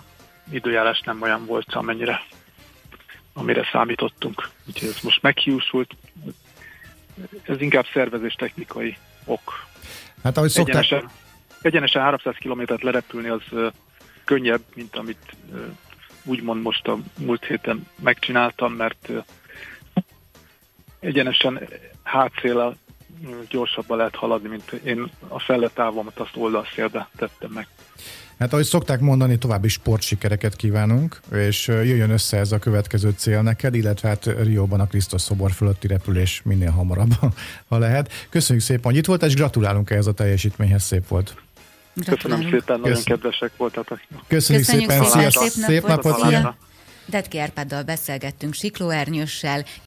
[0.51, 2.21] időjárás nem olyan volt, amennyire
[3.37, 4.49] amire számítottunk.
[4.67, 5.95] Úgyhogy ez most meghiúsult.
[7.43, 9.65] Ez inkább szervezés technikai ok.
[10.23, 10.83] Hát ahogy szokták...
[10.83, 11.11] Egyenesen,
[11.61, 13.71] egyenesen 300 kilométert lerepülni az uh,
[14.23, 15.59] könnyebb, mint amit uh,
[16.23, 19.23] úgymond most a múlt héten megcsináltam, mert uh,
[20.99, 21.67] egyenesen
[22.03, 22.77] hátszéllel
[23.49, 27.67] gyorsabban lehet haladni, mint én a fele távomat azt oldalszélbe tettem meg.
[28.39, 33.75] Hát ahogy szokták mondani, további sportsikereket kívánunk, és jöjjön össze ez a következő cél neked,
[33.75, 37.11] illetve hát Rióban a Krisztus szobor fölötti repülés minél hamarabb,
[37.69, 38.27] ha lehet.
[38.29, 41.35] Köszönjük szépen, hogy itt volt, és gratulálunk ehhez a teljesítményhez, szép volt.
[42.05, 43.03] Köszönöm szépen, nagyon Köszön.
[43.03, 43.99] kedvesek voltatok.
[44.27, 45.29] Köszönjük, Köszönjük szépen, szépen.
[45.29, 46.57] szép, szép napot, szia!
[47.05, 49.65] Detki Árpáddal beszélgettünk Sikló Ernyőssel,